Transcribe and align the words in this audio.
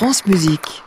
France 0.00 0.24
Musique. 0.24 0.82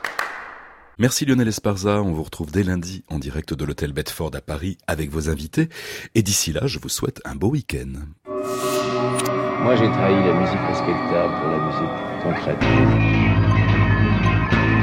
Merci 0.98 1.24
Lionel 1.26 1.48
Esparza, 1.48 2.02
on 2.02 2.14
vous 2.14 2.24
retrouve 2.24 2.52
dès 2.52 2.64
lundi 2.64 3.04
en 3.12 3.20
direct 3.20 3.54
de 3.54 3.64
l'hôtel 3.64 3.94
Bedford 3.94 4.32
à 4.34 4.42
Paris 4.42 4.80
avec 4.88 5.12
vos 5.12 5.30
invités. 5.30 5.70
Et 6.16 6.24
d'ici 6.24 6.52
là, 6.52 6.62
je 6.66 6.80
vous 6.80 6.90
souhaite 6.90 7.22
un 7.24 7.36
beau 7.36 7.50
week-end. 7.50 7.92
Moi 8.26 9.76
j'ai 9.76 9.86
trahi 9.86 10.16
la 10.16 10.34
musique 10.34 10.58
respectable 10.68 11.32
pour 11.40 11.48
la 11.48 11.60
musique 11.68 11.94
concrète. 12.24 12.60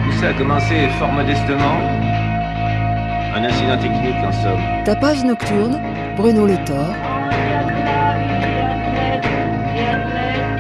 Tout 0.04 0.20
ça 0.20 0.28
a 0.28 0.34
commencé 0.34 0.88
fort 1.00 1.10
modestement. 1.10 1.80
Un 3.34 3.42
incident 3.42 3.78
technique 3.78 4.14
en 4.14 4.30
somme. 4.30 4.84
Tapage 4.84 5.24
nocturne, 5.24 5.82
Bruno 6.16 6.46
Le 6.46 6.54
Thor. 6.66 6.94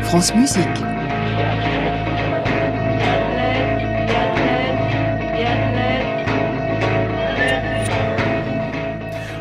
France 0.02 0.34
Musique. 0.34 0.99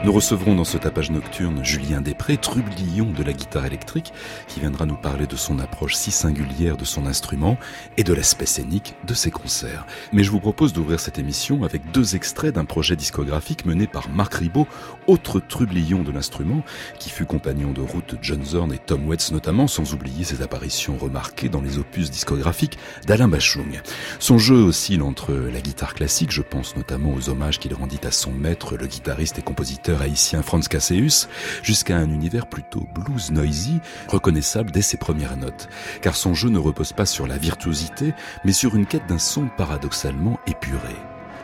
Nous 0.06 0.14
recevrons 0.14 0.56
dans 0.56 0.64
ce 0.64 0.78
tapage 0.78 1.12
nocturne 1.12 1.64
Julien 1.66 2.00
Després, 2.00 2.38
trublion 2.38 3.12
de 3.12 3.22
la 3.22 3.34
guitare 3.34 3.66
électrique, 3.66 4.14
qui 4.48 4.62
viendra 4.62 4.86
nous 4.86 4.96
parler 4.96 5.28
de 5.28 5.36
son 5.36 5.60
approche 5.60 5.96
si 5.96 6.10
singulière 6.10 6.78
de 6.78 6.86
son 6.86 7.06
instrument 7.06 7.58
et 7.98 8.06
de 8.06 8.14
l'aspect 8.14 8.46
scénique 8.46 8.96
de 9.06 9.14
ses 9.14 9.30
concerts. 9.30 9.86
Mais 10.14 10.24
je 10.24 10.32
vous 10.32 10.40
propose 10.40 10.72
d'ouvrir 10.72 11.02
cette 11.02 11.20
émission 11.20 11.66
avec 11.66 11.92
deux 11.92 12.16
extraits 12.16 12.56
d'un 12.56 12.64
projet 12.64 12.96
discographique 12.96 13.66
mené 13.66 13.88
par 13.88 14.10
Marc 14.10 14.36
Ribot, 14.36 14.68
autre 15.06 15.42
trublion 15.42 16.02
de 16.02 16.14
l'instrument, 16.14 16.64
qui 16.98 17.10
fut 17.10 17.26
compagnon 17.26 17.74
de 17.74 17.82
route 17.82 18.16
John 18.22 18.46
Zorn 18.46 18.72
et 18.72 18.80
Tom 18.80 19.06
Waits 19.06 19.34
notamment, 19.34 19.68
sans 19.68 19.94
oublier 19.94 20.24
ses 20.24 20.42
apparitions 20.42 20.98
remarquées 20.98 21.50
dans 21.50 21.62
les 21.62 21.78
opus 21.78 22.10
discographiques 22.10 22.78
d'Alain 23.06 23.28
Bachung. 23.28 23.82
Son 24.20 24.38
jeu 24.38 24.56
oscille 24.64 25.02
entre 25.02 25.34
la 25.34 25.60
guitare 25.60 25.94
classique, 25.94 26.32
je 26.32 26.42
pense 26.42 26.78
notamment 26.78 27.14
aux 27.14 27.30
hommages 27.30 27.60
qu'il 27.60 27.74
rendit 27.74 28.00
à 28.06 28.12
son 28.12 28.32
maître, 28.32 28.78
le 28.78 28.88
guitariste 28.88 29.40
et 29.40 29.42
compositeur 29.42 29.90
haïtien 30.02 30.42
Franz 30.42 30.68
Casseus, 30.68 31.28
jusqu'à 31.64 31.98
un 31.98 32.10
univers 32.10 32.48
plutôt 32.48 32.88
blues 32.94 33.32
noisy, 33.32 33.80
reconnaissable 34.08 34.72
dès 34.72 34.82
ses 34.82 34.98
premières 34.98 35.38
notes. 35.38 35.70
Car 36.02 36.16
son 36.16 36.34
jeu 36.34 36.50
ne 36.50 36.60
repose 36.60 36.94
pas 36.94 37.06
sur 37.06 37.28
la 37.28 37.38
virtuosité, 37.38 38.14
mais 38.44 38.54
sur 38.54 38.76
une 38.76 38.86
quête 38.86 39.08
d'un 39.08 39.20
son 39.20 39.48
paradoxalement 39.58 40.40
épuré. 40.48 40.96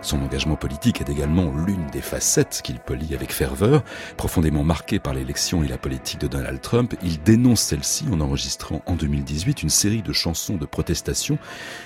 Son 0.06 0.22
engagement 0.22 0.56
politique 0.56 1.02
est 1.02 1.10
également 1.10 1.52
l'une 1.66 1.88
des 1.88 2.00
facettes 2.00 2.62
qu'il 2.64 2.78
polie 2.78 3.16
avec 3.16 3.34
ferveur. 3.34 3.84
Profondément 4.18 4.64
marqué 4.64 5.00
par 5.00 5.16
l'élection 5.16 5.64
et 5.64 5.68
la 5.68 5.80
politique 5.80 6.22
de 6.22 6.28
Donald 6.28 6.62
Trump, 6.62 6.94
il 7.02 7.24
dénonce 7.24 7.62
celle-ci 7.62 8.06
en 8.12 8.22
enregistrant 8.22 8.84
en 8.86 8.94
2018 8.94 9.64
une 9.64 9.70
série 9.72 10.04
de 10.04 10.14
chansons 10.14 10.58
de 10.58 10.68
protestation 10.68 11.40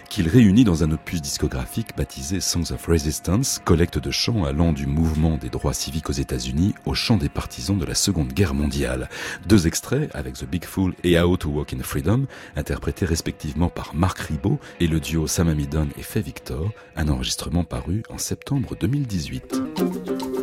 qu'il 0.10 0.28
réunit 0.28 0.66
dans 0.66 0.84
un 0.84 0.92
opus 0.92 1.22
discographique 1.22 1.96
baptisé 1.96 2.42
Songs 2.42 2.74
of 2.74 2.88
Resistance, 2.88 3.62
collecte 3.64 4.00
de 4.00 4.12
chants 4.12 4.44
allant 4.44 4.74
du 4.74 4.86
mouvement 4.86 5.38
des 5.38 5.50
droits 5.50 5.74
civiques 5.74 6.10
aux 6.10 6.14
États-Unis 6.14 6.76
au 6.86 6.96
chant 6.96 7.16
des 7.16 7.30
partisans 7.30 7.80
de 7.80 7.86
la 7.86 7.96
Seconde 7.96 8.34
Guerre 8.34 8.54
mondiale. 8.54 9.08
Deux 9.46 9.66
extraits 9.66 10.14
avec 10.14 10.34
The 10.34 10.46
Big 10.46 10.66
Fool 10.66 10.94
et 11.06 11.18
How 11.18 11.38
to 11.38 11.52
Walk 11.52 11.72
in 11.72 11.84
Freedom, 11.84 12.26
interprétés 12.58 13.06
respectivement 13.06 13.70
par 13.70 13.96
Marc 13.96 14.20
Ribot 14.20 14.60
et 14.82 14.88
le 14.88 15.00
duo 15.00 15.26
Sam 15.26 15.48
Amidon 15.48 15.88
et 15.98 16.04
Faye 16.04 16.22
Victor, 16.22 16.72
un 16.98 17.08
enregistrement 17.08 17.64
paru 17.64 18.04
en 18.10 18.18
septembre 18.18 18.76
2018. 18.80 20.39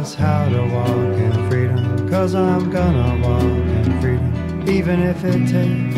Us 0.00 0.14
how 0.14 0.48
to 0.48 0.62
walk 0.62 0.88
in 0.88 1.50
freedom. 1.50 2.08
Cause 2.08 2.34
I'm 2.34 2.70
gonna 2.70 3.20
walk 3.22 3.42
in 3.42 4.00
freedom, 4.00 4.68
even 4.68 5.02
if 5.02 5.22
it 5.24 5.46
takes 5.46 5.89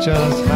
just 0.00 0.46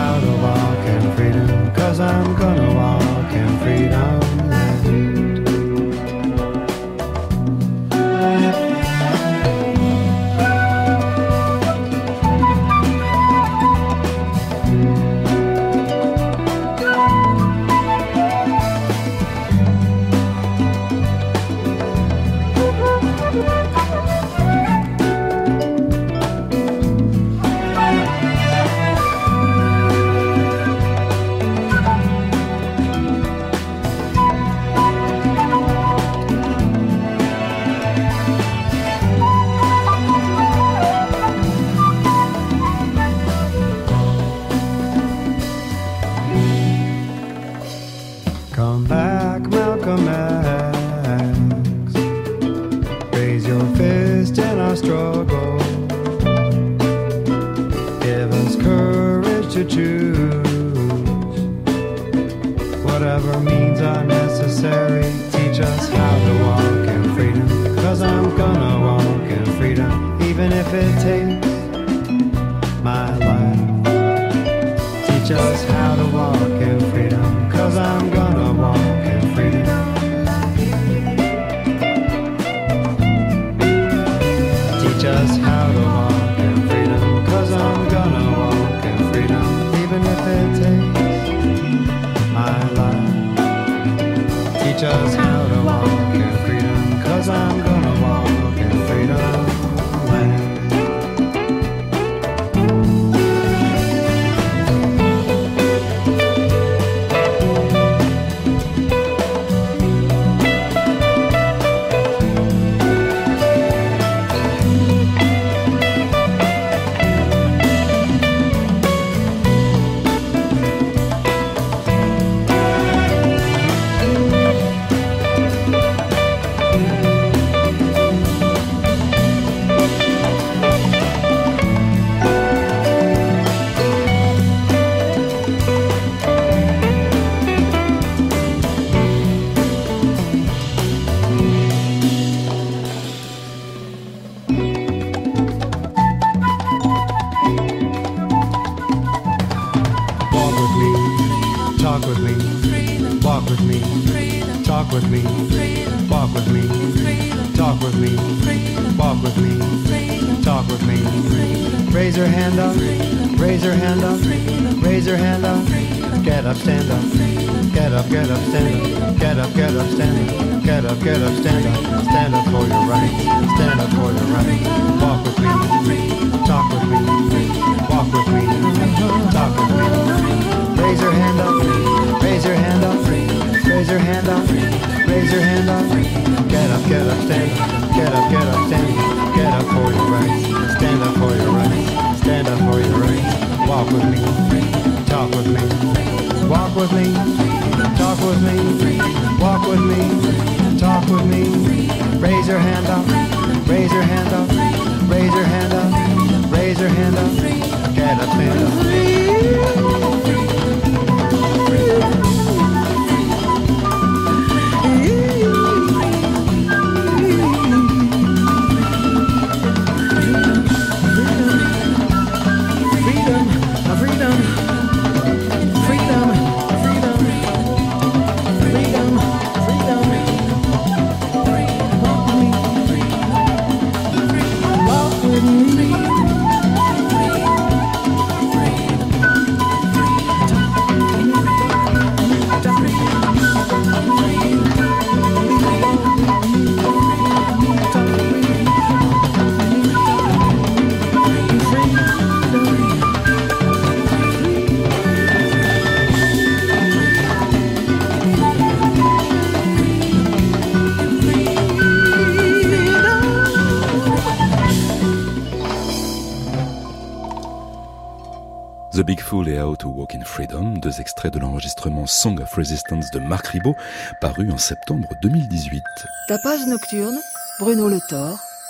l'enregistrement 271.55 272.05
Song 272.07 272.41
of 272.41 272.53
Resistance 272.55 273.13
de 273.13 273.21
Marc 273.21 273.47
Ribot, 273.47 273.77
paru 274.21 274.51
en 274.51 274.59
septembre 274.59 275.09
2018. 275.23 275.85
Tapage 276.27 276.67
nocturne, 276.67 277.17
Bruno 277.61 277.89
Le 277.89 278.01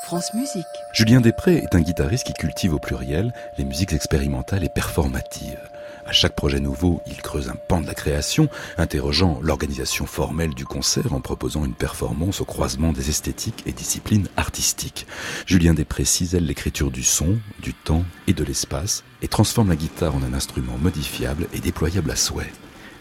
France 0.03 0.35
Musique. 0.35 0.67
Julien 0.93 1.23
Després 1.23 1.57
est 1.57 1.75
un 1.75 1.81
guitariste 1.81 2.27
qui 2.27 2.35
cultive 2.35 2.75
au 2.75 2.79
pluriel 2.79 3.33
les 3.57 3.65
musiques 3.65 3.95
expérimentales 3.95 4.65
et 4.65 4.69
performatives. 4.69 5.71
À 6.05 6.13
chaque 6.13 6.35
projet 6.35 6.61
nouveau, 6.61 7.01
il 7.07 7.23
creuse 7.23 7.49
un 7.49 7.57
pan 7.57 7.81
de 7.81 7.87
la 7.87 7.95
création, 7.95 8.51
interrogeant 8.77 9.39
l'organisation 9.41 10.05
formelle 10.05 10.53
du 10.53 10.67
concert 10.67 11.15
en 11.15 11.23
proposant 11.23 11.65
une 11.65 11.73
performance 11.73 12.43
au 12.43 12.45
croisement 12.45 12.93
des 12.93 13.09
esthétiques 13.09 13.63
et 13.65 13.73
disciplines 13.73 14.29
artistiques. 14.37 15.07
Julien 15.47 15.73
Després 15.73 16.05
cisèle 16.05 16.45
l'écriture 16.45 16.91
du 16.91 17.03
son, 17.03 17.39
du 17.63 17.73
temps 17.73 18.05
et 18.27 18.35
de 18.35 18.45
l'espace 18.45 19.05
et 19.23 19.29
transforme 19.29 19.71
la 19.71 19.77
guitare 19.77 20.15
en 20.15 20.23
un 20.23 20.35
instrument 20.35 20.77
modifiable 20.77 21.47
et 21.55 21.61
déployable 21.61 22.11
à 22.11 22.17
souhait. 22.17 22.53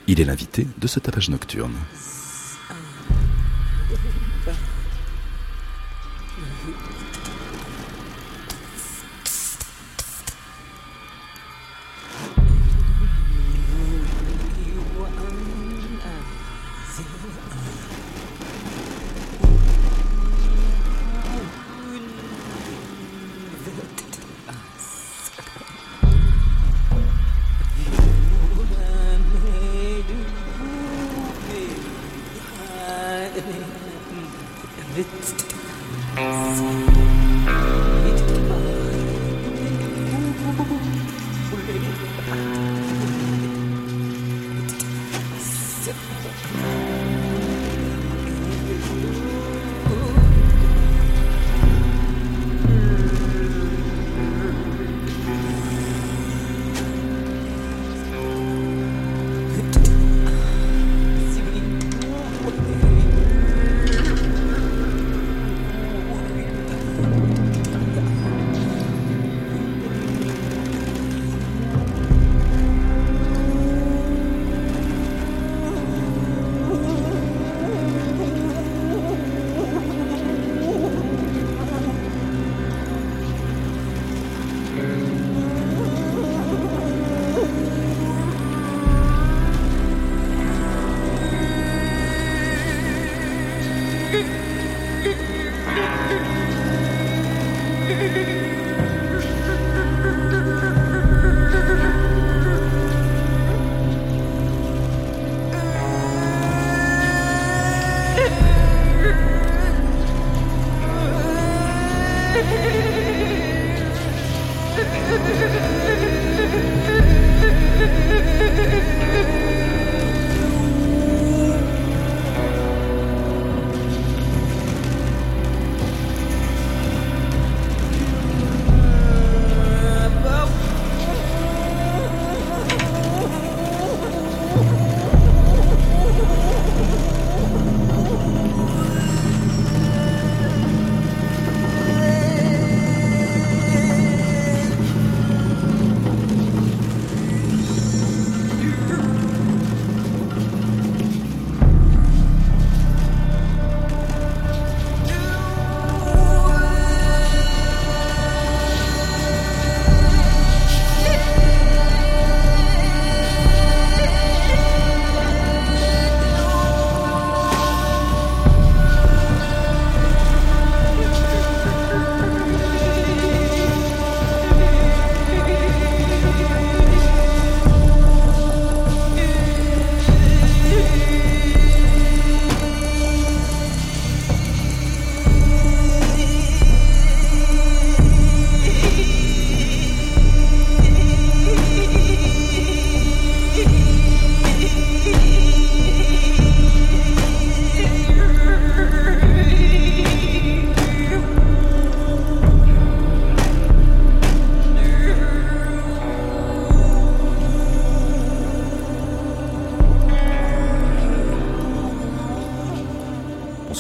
Il 0.08 0.20
est 0.20 0.26
l'invité 0.26 0.68
de 0.80 0.88
ce 0.88 1.00
tapage 1.00 1.30
nocturne. 1.30 1.74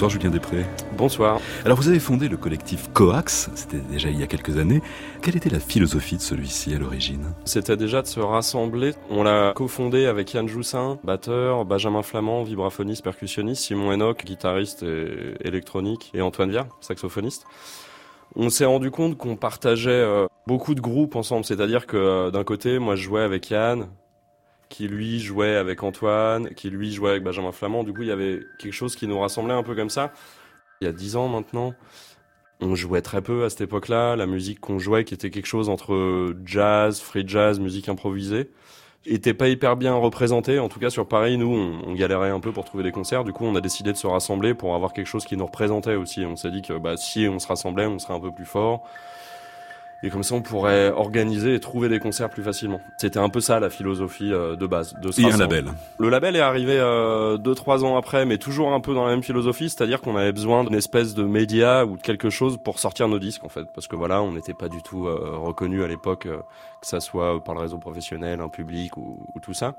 Bonsoir 0.04 0.22
Julien 0.22 0.34
Després. 0.34 0.66
Bonsoir. 0.98 1.40
Alors 1.64 1.78
vous 1.78 1.88
avez 1.88 2.02
fondé 2.02 2.28
le 2.28 2.36
collectif 2.36 2.90
Coax, 2.92 3.50
c'était 3.56 3.78
déjà 3.78 4.10
il 4.10 4.20
y 4.20 4.24
a 4.24 4.28
quelques 4.28 4.58
années. 4.58 4.82
Quelle 5.22 5.38
était 5.38 5.50
la 5.50 5.62
philosophie 5.62 6.18
de 6.18 6.22
celui-ci 6.22 6.76
à 6.76 6.78
l'origine? 6.78 7.34
C'était 7.46 7.78
déjà 7.78 8.02
de 8.02 8.08
se 8.08 8.20
rassembler. 8.20 8.92
On 9.10 9.24
l'a 9.24 9.54
cofondé 9.56 10.06
avec 10.06 10.34
Yann 10.34 10.46
Joussin, 10.46 11.00
batteur, 11.06 11.64
Benjamin 11.64 12.02
Flamand, 12.04 12.44
vibraphoniste, 12.44 13.02
percussionniste, 13.02 13.64
Simon 13.64 13.94
Enoch, 13.94 14.26
guitariste 14.26 14.84
et 14.84 15.36
électronique, 15.48 16.12
et 16.14 16.22
Antoine 16.22 16.50
Viard, 16.50 16.68
saxophoniste. 16.82 17.46
On 18.36 18.50
s'est 18.50 18.66
rendu 18.66 18.92
compte 18.92 19.18
qu'on 19.18 19.38
partageait 19.38 19.90
euh, 19.92 20.26
beaucoup 20.48 20.76
de 20.76 20.82
groupes 20.82 21.16
ensemble, 21.16 21.46
c'est-à-dire 21.46 21.88
que 21.88 21.96
euh, 21.96 22.30
d'un 22.30 22.44
côté, 22.44 22.78
moi 22.78 22.98
je 22.98 23.04
jouais 23.04 23.22
avec 23.22 23.50
Yann, 23.52 23.88
qui 24.74 24.88
lui 24.88 25.20
jouait 25.20 25.56
avec 25.56 25.84
Antoine, 25.84 26.50
qui 26.56 26.72
lui 26.72 26.92
jouait 26.92 27.12
avec 27.12 27.24
Benjamin 27.24 27.52
Flamand. 27.52 27.84
Du 27.84 27.94
coup, 27.94 28.02
il 28.02 28.08
y 28.08 28.12
avait 28.12 28.40
quelque 28.58 28.74
chose 28.74 28.96
qui 28.96 29.06
nous 29.06 29.20
rassemblait 29.20 29.54
un 29.54 29.62
peu 29.62 29.76
comme 29.76 29.92
ça. 29.92 30.12
Il 30.82 30.86
y 30.86 30.88
a 30.88 30.92
dix 30.92 31.16
ans 31.16 31.28
maintenant, 31.28 31.76
on 32.60 32.74
jouait 32.74 33.04
très 33.04 33.22
peu 33.22 33.46
à 33.46 33.52
cette 33.52 33.62
époque-là. 33.62 34.16
La 34.16 34.26
musique 34.26 34.60
qu'on 34.60 34.80
jouait, 34.80 35.04
qui 35.04 35.14
était 35.14 35.30
quelque 35.30 35.46
chose 35.46 35.70
entre 35.70 36.36
jazz, 36.44 37.00
free 37.00 37.24
jazz, 37.28 37.60
musique 37.60 37.88
improvisée, 37.88 38.50
était 39.06 39.36
pas 39.36 39.48
hyper 39.48 39.76
bien 39.76 39.94
représentée. 39.94 40.58
En 40.58 40.70
tout 40.70 40.80
cas, 40.80 40.90
sur 40.90 41.08
Paris, 41.08 41.38
nous, 41.38 41.54
on, 41.86 41.94
galérait 41.94 42.32
un 42.32 42.40
peu 42.40 42.52
pour 42.52 42.66
trouver 42.66 42.84
des 42.84 42.92
concerts. 42.92 43.24
Du 43.24 43.32
coup, 43.32 43.46
on 43.46 43.54
a 43.56 43.62
décidé 43.62 43.92
de 43.92 43.98
se 43.98 44.08
rassembler 44.08 44.56
pour 44.56 44.74
avoir 44.74 44.94
quelque 44.94 45.06
chose 45.06 45.26
qui 45.26 45.38
nous 45.38 45.46
représentait 45.46 45.96
aussi. 45.96 46.26
On 46.26 46.36
s'est 46.36 46.50
dit 46.50 46.64
que 46.64 46.80
bah, 46.80 46.98
si 46.98 47.28
on 47.28 47.38
se 47.38 47.48
rassemblait, 47.48 47.86
on 47.86 48.00
serait 48.00 48.16
un 48.16 48.20
peu 48.20 48.32
plus 48.32 48.46
fort. 48.46 48.82
Et 50.06 50.10
comme 50.10 50.22
ça, 50.22 50.36
on 50.36 50.42
pourrait 50.42 50.90
organiser 50.90 51.56
et 51.56 51.60
trouver 51.62 51.88
des 51.88 52.00
concerts 52.00 52.30
plus 52.30 52.44
facilement. 52.44 52.82
C'était 52.98 53.20
un 53.20 53.30
peu 53.30 53.40
ça 53.40 53.62
la 53.62 53.70
philosophie 53.70 54.34
euh, 54.34 54.58
de 54.58 54.68
base. 54.68 54.94
De 55.02 55.10
et 55.18 55.32
un 55.32 55.38
label. 55.38 55.68
Le 55.98 56.10
label 56.10 56.36
est 56.36 56.42
arrivé 56.42 56.78
euh, 56.78 57.38
deux 57.38 57.56
trois 57.56 57.86
ans 57.86 57.96
après, 57.96 58.26
mais 58.26 58.38
toujours 58.38 58.74
un 58.74 58.82
peu 58.82 58.94
dans 58.94 59.06
la 59.06 59.12
même 59.12 59.24
philosophie, 59.24 59.70
c'est-à-dire 59.70 60.02
qu'on 60.02 60.18
avait 60.18 60.34
besoin 60.34 60.66
d'une 60.66 60.76
espèce 60.76 61.14
de 61.14 61.24
média 61.24 61.86
ou 61.86 61.96
de 61.96 62.02
quelque 62.02 62.30
chose 62.30 62.58
pour 62.58 62.80
sortir 62.80 63.08
nos 63.08 63.18
disques 63.18 63.46
en 63.46 63.50
fait, 63.50 63.66
parce 63.74 63.88
que 63.88 63.96
voilà, 63.96 64.22
on 64.22 64.34
n'était 64.34 64.54
pas 64.54 64.68
du 64.68 64.82
tout 64.82 65.08
euh, 65.08 65.38
reconnu 65.38 65.84
à 65.84 65.88
l'époque, 65.88 66.26
euh, 66.26 66.38
que 66.82 66.88
ça 66.88 67.00
soit 67.00 67.42
par 67.42 67.56
le 67.56 67.62
réseau 67.62 67.78
professionnel, 67.78 68.42
un 68.42 68.50
public 68.50 68.98
ou, 68.98 69.26
ou 69.34 69.40
tout 69.40 69.54
ça. 69.54 69.76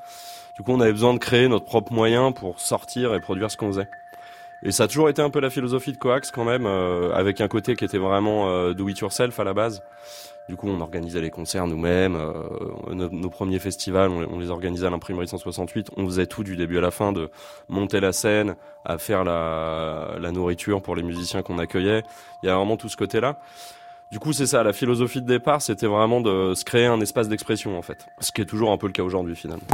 Du 0.57 0.63
coup, 0.63 0.73
on 0.73 0.81
avait 0.81 0.93
besoin 0.93 1.13
de 1.13 1.19
créer 1.19 1.49
notre 1.49 1.65
propre 1.65 1.93
moyen 1.93 2.33
pour 2.33 2.61
sortir 2.61 3.13
et 3.15 3.21
produire 3.21 3.51
ce 3.51 3.57
qu'on 3.57 3.69
faisait. 3.69 3.89
Et 4.65 4.73
ça 4.73 4.85
a 4.85 4.89
toujours 4.89 5.11
été 5.11 5.21
un 5.21 5.29
peu 5.29 5.41
la 5.41 5.51
philosophie 5.51 5.93
de 5.93 5.99
Coax 5.99 6.31
quand 6.31 6.45
même, 6.45 6.65
euh, 6.65 7.13
avec 7.15 7.43
un 7.43 7.49
côté 7.49 7.77
qui 7.77 7.85
était 7.85 7.99
vraiment 7.99 8.49
euh, 8.49 8.73
do 8.73 8.89
it 8.89 8.99
yourself 8.99 9.39
à 9.39 9.45
la 9.45 9.53
base. 9.53 9.83
Du 10.49 10.57
coup, 10.57 10.69
on 10.69 10.81
organisait 10.81 11.21
les 11.21 11.31
concerts 11.31 11.67
nous-mêmes. 11.67 12.17
Euh, 12.17 12.95
nos, 12.95 13.31
premiers 13.31 13.59
festivals, 13.59 14.11
on, 14.11 14.27
on 14.31 14.39
les 14.39 14.51
organisait 14.51 14.87
à 14.87 14.91
l'imprimerie 14.91 15.29
168. 15.29 15.91
On 15.97 16.07
faisait 16.07 16.27
tout 16.27 16.45
du 16.45 16.57
début 16.57 16.79
à 16.79 16.81
la 16.81 16.91
fin, 16.91 17.13
de 17.13 17.31
monter 17.69 18.01
la 18.01 18.13
scène, 18.13 18.57
à 18.87 18.97
faire 18.97 19.25
la, 19.25 20.17
la 20.19 20.33
nourriture 20.33 20.83
pour 20.83 20.97
les 20.97 21.03
musiciens 21.03 21.43
qu'on 21.43 21.59
accueillait. 21.59 22.03
Il 22.43 22.47
y 22.47 22.49
a 22.49 22.57
vraiment 22.57 22.77
tout 22.79 22.89
ce 22.89 22.97
côté-là. 22.97 23.39
Du 24.13 24.19
coup, 24.19 24.33
c'est 24.33 24.47
ça, 24.47 24.63
la 24.63 24.73
philosophie 24.73 25.21
de 25.21 25.27
départ, 25.27 25.61
c'était 25.61 25.87
vraiment 25.87 26.21
de 26.21 26.55
se 26.55 26.65
créer 26.65 26.87
un 26.87 27.01
espace 27.01 27.29
d'expression 27.29 27.79
en 27.79 27.83
fait. 27.83 28.07
Ce 28.21 28.31
qui 28.33 28.43
est 28.43 28.47
toujours 28.47 28.71
un 28.71 28.77
peu 28.77 28.87
le 28.87 28.93
cas 28.93 29.03
aujourd'hui 29.03 29.35
finalement. 29.35 29.67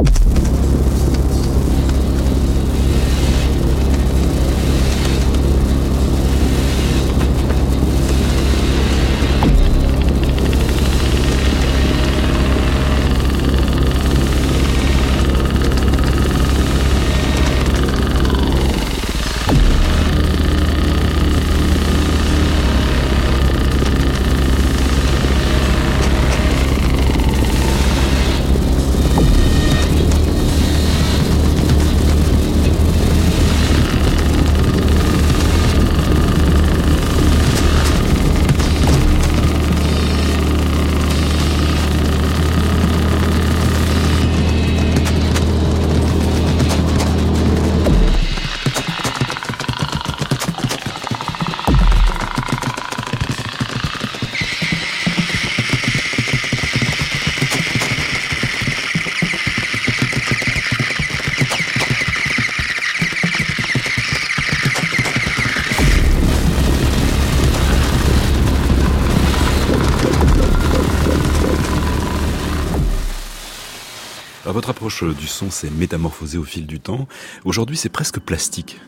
Du 74.99 75.27
son 75.27 75.49
s'est 75.49 75.69
métamorphosée 75.69 76.37
au 76.37 76.43
fil 76.43 76.67
du 76.67 76.79
temps. 76.79 77.07
Aujourd'hui, 77.45 77.77
c'est 77.77 77.89
presque 77.89 78.19
plastique. 78.19 78.79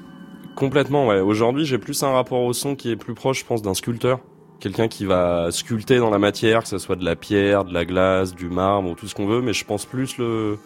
Complètement, 0.55 1.07
ouais. 1.07 1.19
Aujourd'hui, 1.19 1.65
j'ai 1.65 1.77
plus 1.77 2.03
un 2.03 2.11
rapport 2.11 2.41
au 2.41 2.53
son 2.53 2.75
qui 2.75 2.91
est 2.91 2.95
plus 2.95 3.13
proche, 3.13 3.39
je 3.39 3.45
pense, 3.45 3.61
d'un 3.61 3.73
sculpteur. 3.73 4.19
Quelqu'un 4.59 4.87
qui 4.87 5.05
va 5.05 5.47
sculpter 5.51 5.97
dans 5.97 6.09
la 6.09 6.19
matière, 6.19 6.63
que 6.63 6.69
ce 6.69 6.77
soit 6.77 6.95
de 6.95 7.05
la 7.05 7.15
pierre, 7.15 7.65
de 7.65 7.73
la 7.73 7.85
glace, 7.85 8.35
du 8.35 8.49
marbre 8.49 8.91
ou 8.91 8.95
tout 8.95 9.07
ce 9.07 9.15
qu'on 9.15 9.25
veut, 9.25 9.41
mais 9.41 9.53
je 9.53 9.65
pense 9.65 9.85
plus 9.85 10.17
le, 10.17 10.57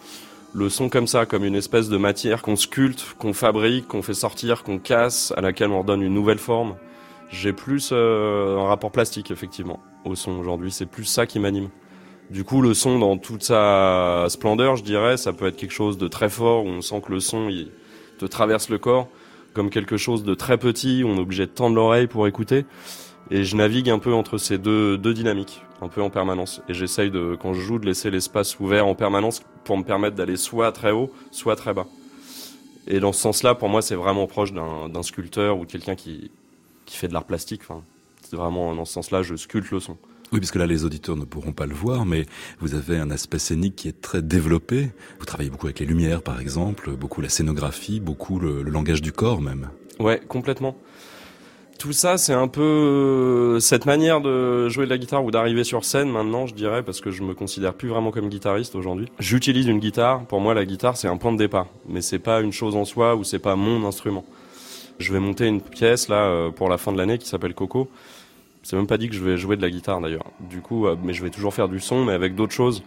le 0.54 0.69
son 0.69 0.89
comme 0.89 1.08
ça, 1.08 1.26
comme 1.26 1.45
une 1.45 1.56
espèce 1.56 1.88
de 1.88 1.97
matière 1.97 2.41
qu'on 2.41 2.56
sculpte, 2.56 3.15
qu'on 3.17 3.34
fabrique, 3.34 3.88
qu'on 3.88 4.02
fait 4.02 4.13
sortir, 4.13 4.63
qu'on 4.63 4.80
casse, 4.80 5.34
à 5.38 5.41
laquelle 5.41 5.69
on 5.69 5.80
redonne 5.80 6.02
une 6.02 6.13
nouvelle 6.13 6.39
forme. 6.39 6.76
J'ai 7.30 7.54
plus 7.54 7.89
euh, 7.91 8.58
un 8.58 8.67
rapport 8.67 8.91
plastique, 8.91 9.32
effectivement, 9.32 9.80
au 10.04 10.15
son 10.15 10.32
aujourd'hui. 10.32 10.71
C'est 10.71 10.86
plus 10.86 11.06
ça 11.06 11.26
qui 11.26 11.39
m'anime. 11.39 11.69
Du 12.29 12.43
coup, 12.43 12.61
le 12.61 12.73
son 12.73 12.99
dans 12.99 13.17
toute 13.17 13.43
sa 13.43 14.25
splendeur, 14.27 14.75
je 14.75 14.83
dirais, 14.83 15.15
ça 15.15 15.31
peut 15.31 15.47
être 15.47 15.55
quelque 15.55 15.71
chose 15.71 15.97
de 15.97 16.09
très 16.09 16.29
fort 16.29 16.65
où 16.65 16.67
on 16.67 16.81
sent 16.81 17.01
que 17.05 17.13
le 17.13 17.21
son 17.21 17.47
il 17.47 17.69
te 18.19 18.25
traverse 18.25 18.69
le 18.69 18.77
corps, 18.77 19.07
comme 19.53 19.69
quelque 19.69 19.95
chose 19.95 20.25
de 20.25 20.33
très 20.33 20.57
petit 20.57 21.03
où 21.03 21.07
on 21.07 21.15
est 21.15 21.21
obligé 21.21 21.45
de 21.45 21.51
tendre 21.51 21.75
l'oreille 21.75 22.07
pour 22.07 22.27
écouter. 22.27 22.65
Et 23.31 23.45
je 23.45 23.55
navigue 23.55 23.89
un 23.89 23.99
peu 23.99 24.13
entre 24.13 24.37
ces 24.37 24.57
deux, 24.57 24.97
deux 24.97 25.13
dynamiques, 25.13 25.61
un 25.81 25.87
peu 25.87 26.01
en 26.01 26.09
permanence. 26.09 26.61
Et 26.67 26.73
j'essaye 26.73 27.11
de, 27.11 27.37
quand 27.41 27.53
je 27.53 27.61
joue, 27.61 27.79
de 27.79 27.85
laisser 27.85 28.11
l'espace 28.11 28.59
ouvert 28.59 28.87
en 28.87 28.95
permanence 28.95 29.41
pour 29.63 29.77
me 29.77 29.83
permettre 29.83 30.15
d'aller 30.17 30.37
soit 30.37 30.71
très 30.73 30.91
haut, 30.91 31.11
soit 31.31 31.55
très 31.55 31.73
bas. 31.73 31.87
Et 32.87 32.99
dans 32.99 33.13
ce 33.13 33.21
sens-là, 33.21 33.55
pour 33.55 33.69
moi, 33.69 33.81
c'est 33.81 33.95
vraiment 33.95 34.27
proche 34.27 34.51
d'un 34.51 35.03
sculpteur 35.03 35.59
ou 35.59 35.65
quelqu'un 35.65 35.95
qui, 35.95 36.31
qui 36.85 36.97
fait 36.97 37.07
de 37.07 37.13
l'art 37.13 37.25
plastique. 37.25 37.61
Enfin, 37.63 37.83
c'est 38.21 38.35
vraiment 38.35 38.75
dans 38.75 38.85
ce 38.85 38.93
sens-là, 38.93 39.23
je 39.23 39.35
sculpte 39.35 39.71
le 39.71 39.79
son. 39.79 39.97
Oui, 40.33 40.39
puisque 40.39 40.55
là, 40.55 40.65
les 40.65 40.83
auditeurs 40.83 41.15
ne 41.15 41.23
pourront 41.23 41.53
pas 41.53 41.65
le 41.65 41.73
voir, 41.73 42.05
mais 42.05 42.25
vous 42.59 42.75
avez 42.75 42.97
un 42.97 43.11
aspect 43.11 43.39
scénique 43.39 43.75
qui 43.77 43.87
est 43.87 44.01
très 44.01 44.21
développé. 44.21 44.91
Vous 45.19 45.25
travaillez 45.25 45.49
beaucoup 45.49 45.67
avec 45.67 45.79
les 45.79 45.85
lumières, 45.85 46.21
par 46.21 46.41
exemple, 46.41 46.91
beaucoup 46.91 47.21
la 47.21 47.29
scénographie, 47.29 48.01
beaucoup 48.01 48.39
le, 48.39 48.61
langage 48.63 49.01
du 49.01 49.13
corps 49.13 49.41
même. 49.41 49.69
Ouais, 49.99 50.21
complètement. 50.27 50.75
Tout 51.79 51.93
ça, 51.93 52.17
c'est 52.17 52.33
un 52.33 52.47
peu 52.47 52.61
euh, 52.61 53.59
cette 53.59 53.85
manière 53.85 54.19
de 54.19 54.67
jouer 54.67 54.85
de 54.85 54.89
la 54.89 54.97
guitare 54.97 55.23
ou 55.23 55.31
d'arriver 55.31 55.63
sur 55.63 55.85
scène 55.85 56.09
maintenant, 56.09 56.45
je 56.45 56.55
dirais, 56.55 56.83
parce 56.83 57.01
que 57.01 57.11
je 57.11 57.23
me 57.23 57.33
considère 57.33 57.73
plus 57.73 57.87
vraiment 57.87 58.11
comme 58.11 58.29
guitariste 58.29 58.75
aujourd'hui. 58.75 59.07
J'utilise 59.19 59.67
une 59.67 59.79
guitare. 59.79 60.25
Pour 60.25 60.41
moi, 60.41 60.53
la 60.55 60.65
guitare, 60.65 60.97
c'est 60.97 61.07
un 61.07 61.17
point 61.17 61.31
de 61.31 61.37
départ, 61.37 61.67
mais 61.87 62.01
c'est 62.01 62.19
pas 62.19 62.41
une 62.41 62.51
chose 62.51 62.75
en 62.75 62.83
soi 62.83 63.15
ou 63.15 63.23
c'est 63.23 63.39
pas 63.39 63.55
mon 63.55 63.85
instrument. 63.87 64.25
Je 64.99 65.13
vais 65.13 65.19
monter 65.19 65.45
une 65.45 65.61
pièce 65.61 66.09
là 66.09 66.25
euh, 66.25 66.49
pour 66.49 66.67
la 66.67 66.77
fin 66.77 66.91
de 66.91 66.97
l'année 66.97 67.19
qui 67.19 67.27
s'appelle 67.27 67.53
Coco. 67.53 67.89
C'est 68.67 68.75
même 68.75 68.86
pas 68.86 68.97
dit 68.97 69.08
que 69.08 69.15
je 69.15 69.23
vais 69.23 69.38
jouer 69.38 69.56
de 69.56 69.62
la 69.62 69.69
guitare 69.69 70.01
d'ailleurs. 70.01 70.25
Du 70.41 70.60
coup, 70.60 70.88
euh, 70.88 70.97
mais 71.01 71.13
je 71.13 71.23
vais 71.23 71.30
toujours 71.30 71.53
faire 71.53 71.69
du 71.69 71.80
son, 71.80 72.03
mais 72.03 72.12
avec 72.12 72.36
d'autres 72.36 72.51
choses. 72.51 72.84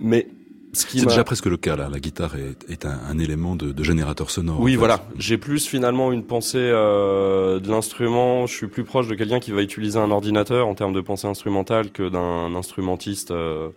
Mais 0.00 0.28
c'est 0.72 1.04
déjà 1.04 1.24
presque 1.24 1.44
le 1.44 1.58
cas 1.58 1.76
là. 1.76 1.90
La 1.92 2.00
guitare 2.00 2.36
est, 2.36 2.70
est 2.70 2.86
un, 2.86 2.98
un, 3.10 3.18
élément 3.18 3.54
de, 3.54 3.70
de, 3.70 3.84
générateur 3.84 4.30
sonore. 4.30 4.58
Oui, 4.60 4.76
voilà. 4.76 5.04
J'ai 5.18 5.36
plus 5.36 5.66
finalement 5.66 6.10
une 6.10 6.24
pensée 6.24 6.56
euh, 6.56 7.60
de 7.60 7.68
l'instrument. 7.68 8.46
Je 8.46 8.54
suis 8.54 8.66
plus 8.66 8.84
proche 8.84 9.06
de 9.06 9.14
quelqu'un 9.14 9.40
qui 9.40 9.50
va 9.50 9.60
utiliser 9.60 9.98
un 9.98 10.10
ordinateur 10.10 10.66
en 10.66 10.74
termes 10.74 10.94
de 10.94 11.02
pensée 11.02 11.26
instrumentale 11.26 11.90
que 11.90 12.08
d'un 12.08 12.54
instrumentiste. 12.54 13.30
Euh, 13.30 13.68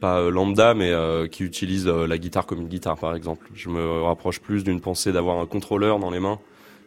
pas 0.00 0.20
euh, 0.20 0.30
lambda, 0.30 0.74
mais 0.74 0.92
qui 1.30 1.44
utilise 1.44 1.86
la 1.86 2.18
guitare 2.18 2.44
comme 2.44 2.60
une 2.60 2.68
guitare, 2.68 2.98
par 2.98 3.16
exemple. 3.16 3.48
Je 3.54 3.70
me 3.70 4.02
rapproche 4.02 4.38
plus 4.38 4.64
d'une 4.64 4.82
pensée 4.82 5.12
d'avoir 5.12 5.38
un 5.38 5.46
contrôleur 5.46 5.98
dans 5.98 6.10
les 6.10 6.20
mains 6.20 6.38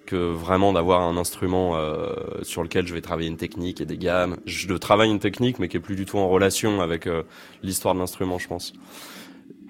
que 0.06 0.16
vraiment 0.16 0.74
d'avoir 0.74 1.02
un 1.02 1.18
instrument 1.18 1.76
euh, 1.76 2.14
sur 2.42 2.64
lequel 2.64 2.88
je 2.88 2.94
vais 2.94 3.02
travailler 3.02 3.30
une 3.30 3.38
technique 3.38 3.82
et 3.82 3.86
des 3.86 3.98
gammes. 3.98 4.38
Je 4.46 4.74
travaille 4.74 5.10
une 5.10 5.20
technique, 5.20 5.60
mais 5.60 5.68
qui 5.68 5.78
est 5.78 5.82
plus 5.82 5.96
du 5.96 6.06
tout 6.06 6.18
en 6.18 6.28
relation 6.28 6.82
avec 6.82 7.08
euh, 7.08 7.24
l'histoire 7.64 7.94
de 7.94 8.00
l'instrument, 8.00 8.38
je 8.38 8.48
pense. 8.48 8.74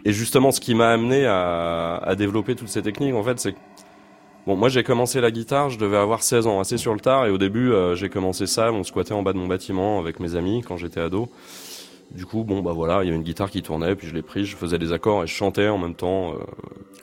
Et 0.05 0.13
justement, 0.13 0.51
ce 0.51 0.59
qui 0.59 0.73
m'a 0.73 0.89
amené 0.89 1.25
à, 1.25 1.97
à, 1.97 2.15
développer 2.15 2.55
toutes 2.55 2.69
ces 2.69 2.81
techniques, 2.81 3.13
en 3.13 3.23
fait, 3.23 3.39
c'est 3.39 3.55
bon, 4.47 4.55
moi 4.55 4.69
j'ai 4.69 4.83
commencé 4.83 5.21
la 5.21 5.29
guitare, 5.29 5.69
je 5.69 5.77
devais 5.77 5.97
avoir 5.97 6.23
16 6.23 6.47
ans, 6.47 6.59
assez 6.59 6.77
sur 6.77 6.93
le 6.93 6.99
tard, 6.99 7.27
et 7.27 7.29
au 7.29 7.37
début 7.37 7.71
euh, 7.71 7.93
j'ai 7.95 8.09
commencé 8.09 8.47
ça, 8.47 8.71
on 8.71 8.83
squattait 8.83 9.13
en 9.13 9.21
bas 9.21 9.33
de 9.33 9.37
mon 9.37 9.47
bâtiment 9.47 9.99
avec 9.99 10.19
mes 10.19 10.35
amis 10.35 10.63
quand 10.67 10.77
j'étais 10.77 10.99
ado. 10.99 11.29
Du 12.09 12.25
coup, 12.25 12.43
bon 12.43 12.61
bah 12.61 12.73
voilà, 12.73 13.03
il 13.03 13.05
y 13.05 13.09
avait 13.09 13.17
une 13.17 13.23
guitare 13.23 13.51
qui 13.51 13.61
tournait, 13.61 13.95
puis 13.95 14.07
je 14.07 14.13
l'ai 14.13 14.23
prise, 14.23 14.47
je 14.47 14.57
faisais 14.57 14.79
des 14.79 14.91
accords 14.91 15.23
et 15.23 15.27
je 15.27 15.33
chantais 15.33 15.69
en 15.69 15.77
même 15.77 15.95
temps. 15.95 16.33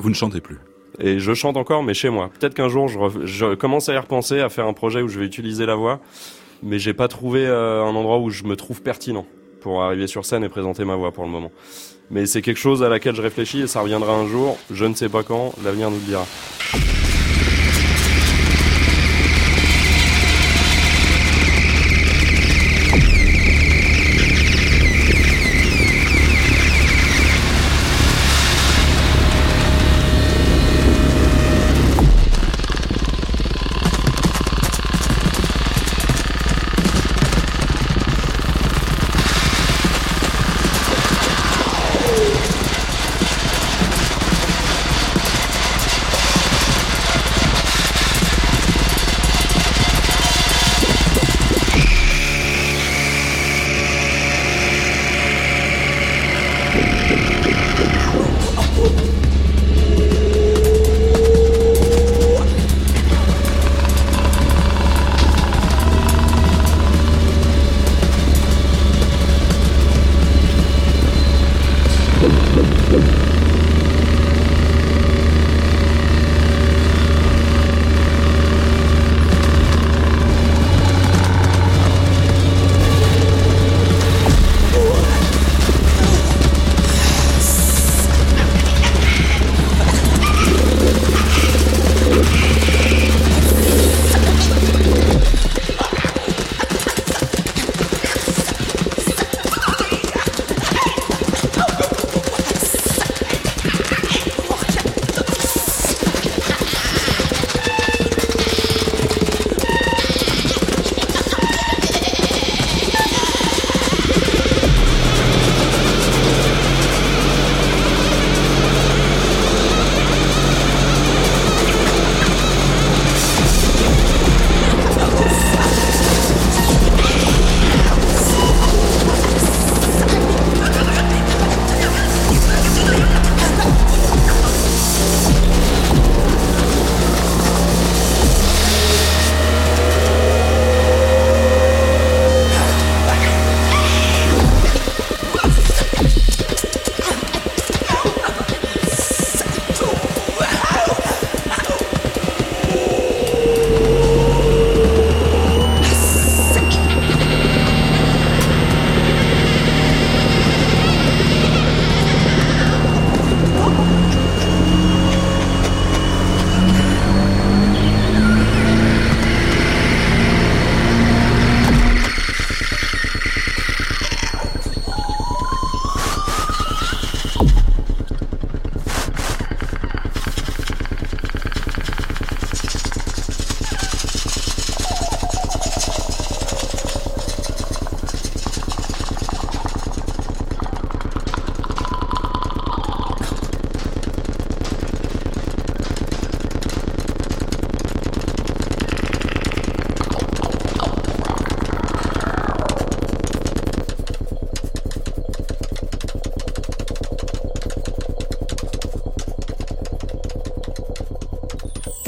Vous 0.00 0.10
ne 0.10 0.14
chantez 0.14 0.40
plus 0.40 0.58
et 1.00 1.18
je 1.18 1.34
chante 1.34 1.56
encore, 1.56 1.82
mais 1.82 1.94
chez 1.94 2.10
moi. 2.10 2.30
Peut-être 2.38 2.54
qu'un 2.54 2.68
jour, 2.68 2.88
je, 2.88 3.54
commence 3.54 3.88
à 3.88 3.94
y 3.94 3.98
repenser, 3.98 4.40
à 4.40 4.48
faire 4.48 4.66
un 4.66 4.72
projet 4.72 5.02
où 5.02 5.08
je 5.08 5.18
vais 5.18 5.26
utiliser 5.26 5.66
la 5.66 5.74
voix, 5.74 6.00
mais 6.62 6.78
j'ai 6.78 6.94
pas 6.94 7.08
trouvé 7.08 7.46
euh, 7.46 7.84
un 7.84 7.94
endroit 7.94 8.18
où 8.18 8.30
je 8.30 8.44
me 8.44 8.56
trouve 8.56 8.82
pertinent 8.82 9.26
pour 9.60 9.82
arriver 9.82 10.06
sur 10.06 10.24
scène 10.24 10.44
et 10.44 10.48
présenter 10.48 10.84
ma 10.84 10.96
voix 10.96 11.12
pour 11.12 11.24
le 11.24 11.30
moment. 11.30 11.52
Mais 12.10 12.26
c'est 12.26 12.42
quelque 12.42 12.60
chose 12.60 12.82
à 12.82 12.88
laquelle 12.88 13.14
je 13.14 13.22
réfléchis 13.22 13.60
et 13.60 13.66
ça 13.66 13.80
reviendra 13.80 14.14
un 14.14 14.26
jour. 14.26 14.56
Je 14.70 14.84
ne 14.84 14.94
sais 14.94 15.08
pas 15.08 15.22
quand, 15.22 15.52
l'avenir 15.62 15.90
nous 15.90 15.98
le 15.98 16.02
dira. 16.02 16.26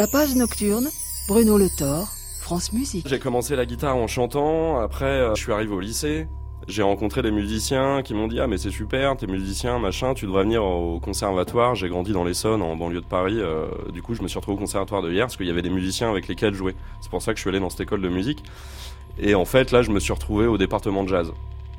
Tapage 0.00 0.34
nocturne, 0.34 0.88
Bruno 1.28 1.58
Le 1.58 1.68
Thor, 1.68 2.08
France 2.40 2.72
Musique. 2.72 3.06
J'ai 3.06 3.18
commencé 3.18 3.54
la 3.54 3.66
guitare 3.66 3.96
en 3.96 4.06
chantant, 4.06 4.80
après 4.80 5.04
euh, 5.04 5.34
je 5.34 5.42
suis 5.42 5.52
arrivé 5.52 5.74
au 5.74 5.80
lycée. 5.80 6.26
J'ai 6.68 6.80
rencontré 6.82 7.20
des 7.20 7.30
musiciens 7.30 8.00
qui 8.02 8.14
m'ont 8.14 8.26
dit 8.26 8.40
ah 8.40 8.46
mais 8.46 8.56
c'est 8.56 8.70
super, 8.70 9.14
t'es 9.18 9.26
musicien, 9.26 9.78
machin, 9.78 10.14
tu 10.14 10.24
devrais 10.24 10.44
venir 10.44 10.64
au 10.64 11.00
conservatoire. 11.00 11.74
J'ai 11.74 11.90
grandi 11.90 12.12
dans 12.14 12.24
l'Essonne, 12.24 12.62
en 12.62 12.76
banlieue 12.76 13.02
de 13.02 13.06
Paris. 13.06 13.38
euh, 13.38 13.66
du 13.92 14.00
coup, 14.00 14.14
je 14.14 14.22
me 14.22 14.28
suis 14.28 14.38
retrouvé 14.38 14.56
au 14.56 14.60
conservatoire 14.60 15.02
de 15.02 15.12
hier 15.12 15.26
parce 15.26 15.36
qu'il 15.36 15.46
y 15.46 15.50
avait 15.50 15.60
des 15.60 15.68
musiciens 15.68 16.08
avec 16.08 16.28
lesquels 16.28 16.54
jouer. 16.54 16.74
C'est 17.02 17.10
pour 17.10 17.20
ça 17.20 17.34
que 17.34 17.36
je 17.36 17.42
suis 17.42 17.50
allé 17.50 17.60
dans 17.60 17.68
cette 17.68 17.80
école 17.80 18.00
de 18.00 18.08
musique. 18.08 18.42
Et 19.18 19.34
en 19.34 19.44
fait, 19.44 19.70
là, 19.70 19.82
je 19.82 19.90
me 19.90 20.00
suis 20.00 20.14
retrouvé 20.14 20.46
au 20.46 20.56
département 20.56 21.04
de 21.04 21.10
jazz. 21.10 21.30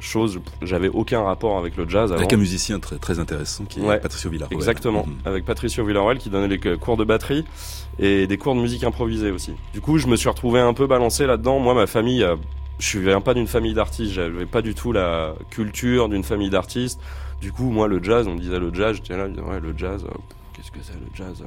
Chose, 0.02 0.42
j'avais 0.64 0.90
aucun 0.90 1.22
rapport 1.22 1.58
avec 1.60 1.78
le 1.78 1.88
jazz 1.88 2.12
avant. 2.12 2.20
Avec 2.20 2.34
un 2.34 2.38
musicien 2.38 2.80
très, 2.80 2.98
très 2.98 3.20
intéressant 3.20 3.66
qui 3.66 3.80
est 3.80 3.84
Ouais, 3.84 4.00
Patricio 4.00 4.32
Villarroel. 4.32 4.58
Exactement, 4.58 5.06
Mhm. 5.06 5.14
avec 5.26 5.46
Patricio 5.46 5.86
Villarroel 5.86 6.18
qui 6.18 6.30
donnait 6.32 6.48
les 6.48 6.78
cours 6.78 6.98
de 6.98 7.04
batterie 7.04 7.46
et 8.00 8.26
des 8.26 8.38
cours 8.38 8.56
de 8.56 8.62
musique 8.62 8.84
improvisée 8.84 9.30
aussi. 9.30 9.54
Du 9.74 9.80
coup, 9.80 10.00
je 10.00 10.08
me 10.08 10.16
suis 10.16 10.28
retrouvé 10.28 10.60
un 10.60 10.74
peu 10.74 10.88
balancé 10.88 11.28
là-dedans. 11.28 11.60
Moi, 11.60 11.76
ma 11.76 11.86
famille, 11.86 12.24
euh, 12.24 12.36
je 12.80 12.98
viens 12.98 13.22
pas 13.22 13.36
d'une 13.36 13.46
famille 13.48 13.76
d'artistes, 13.76 14.14
j'avais 14.14 14.48
pas 14.48 14.64
du 14.64 14.74
tout 14.74 14.92
la 14.92 15.36
culture 15.52 16.10
d'une 16.10 16.24
famille 16.24 16.50
d'artistes. 16.50 17.00
Du 17.40 17.52
coup, 17.52 17.70
moi, 17.70 17.88
le 17.88 18.04
jazz, 18.04 18.28
on 18.28 18.34
me 18.36 18.40
disait 18.40 18.60
le 18.60 18.74
jazz, 18.74 18.96
j'étais 18.96 19.16
là, 19.16 19.28
je 19.28 19.34
disais, 19.34 19.46
ouais, 19.46 19.60
le 19.60 19.74
jazz, 19.78 20.04
euh, 20.04 20.10
qu'est-ce 20.54 20.72
que 20.72 20.80
c'est 20.82 20.94
le 20.94 21.08
jazz 21.14 21.42
euh 21.42 21.46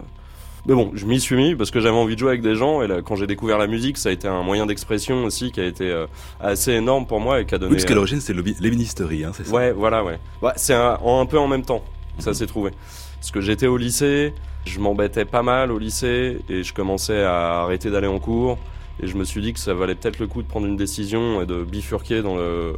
mais 0.67 0.75
bon, 0.75 0.93
je 0.95 1.05
m'y 1.05 1.21
suis 1.21 1.37
mis 1.37 1.55
parce 1.55 1.71
que 1.71 1.81
j'avais 1.81 1.97
envie 1.97 2.15
de 2.15 2.21
jouer 2.21 2.31
avec 2.31 2.43
des 2.43 2.55
gens 2.55 2.81
et 2.81 2.87
là, 2.87 3.03
quand 3.03 3.17
j'ai 3.17 3.27
découvert 3.27 3.59
la 3.59 3.67
musique, 3.67 3.99
ça 3.99 4.09
a 4.09 4.13
été 4.13 4.27
un 4.27 4.43
moyen 4.43 4.65
d'expression 4.65 5.25
aussi 5.25 5.53
qui 5.53 5.61
a 5.61 5.65
été 5.67 5.91
euh, 5.91 6.07
assez 6.41 6.73
énorme 6.73 7.07
pour 7.07 7.21
moi 7.21 7.41
et 7.41 7.47
qui 7.47 7.55
a 7.55 7.59
donné. 7.59 7.73
Oui, 7.73 7.77
parce 7.77 7.85
qu'à 7.85 7.93
euh, 7.93 7.97
l'origine, 7.97 8.21
c'est 8.21 8.33
l'ébénisterie, 8.33 9.25
hein, 9.25 9.33
c'est 9.35 9.47
ça 9.47 9.53
Ouais, 9.53 9.73
voilà, 9.73 10.03
ouais. 10.03 10.19
Ouais, 10.41 10.53
c'est 10.57 10.75
un, 10.75 11.27
peu 11.27 11.39
en 11.39 11.49
même 11.49 11.65
temps, 11.65 11.85
ça 12.19 12.33
s'est 12.33 12.47
trouvé. 12.47 12.71
Parce 13.17 13.31
que 13.31 13.43
j'étais 13.43 13.67
au 13.67 13.77
lycée, 13.77 14.33
je 14.65 14.81
m'embêtais 14.81 15.27
pas 15.27 15.43
mal 15.43 15.71
au 15.71 15.79
lycée 15.79 16.39
et 16.49 16.63
je 16.63 16.73
commençais 16.73 17.23
à 17.23 17.63
arrêter 17.63 17.91
d'aller 17.91 18.07
en 18.07 18.19
cours. 18.19 18.59
Et 19.03 19.07
je 19.07 19.17
me 19.17 19.25
suis 19.25 19.43
dit 19.43 19.53
que 19.53 19.59
ça 19.59 19.75
valait 19.75 19.97
peut-être 19.97 20.19
le 20.19 20.29
coup 20.29 20.41
de 20.41 20.47
prendre 20.47 20.67
une 20.67 20.77
décision 20.77 21.43
et 21.43 21.47
de 21.47 21.65
bifurquer 21.65 22.23
dans 22.23 22.37
le 22.37 22.75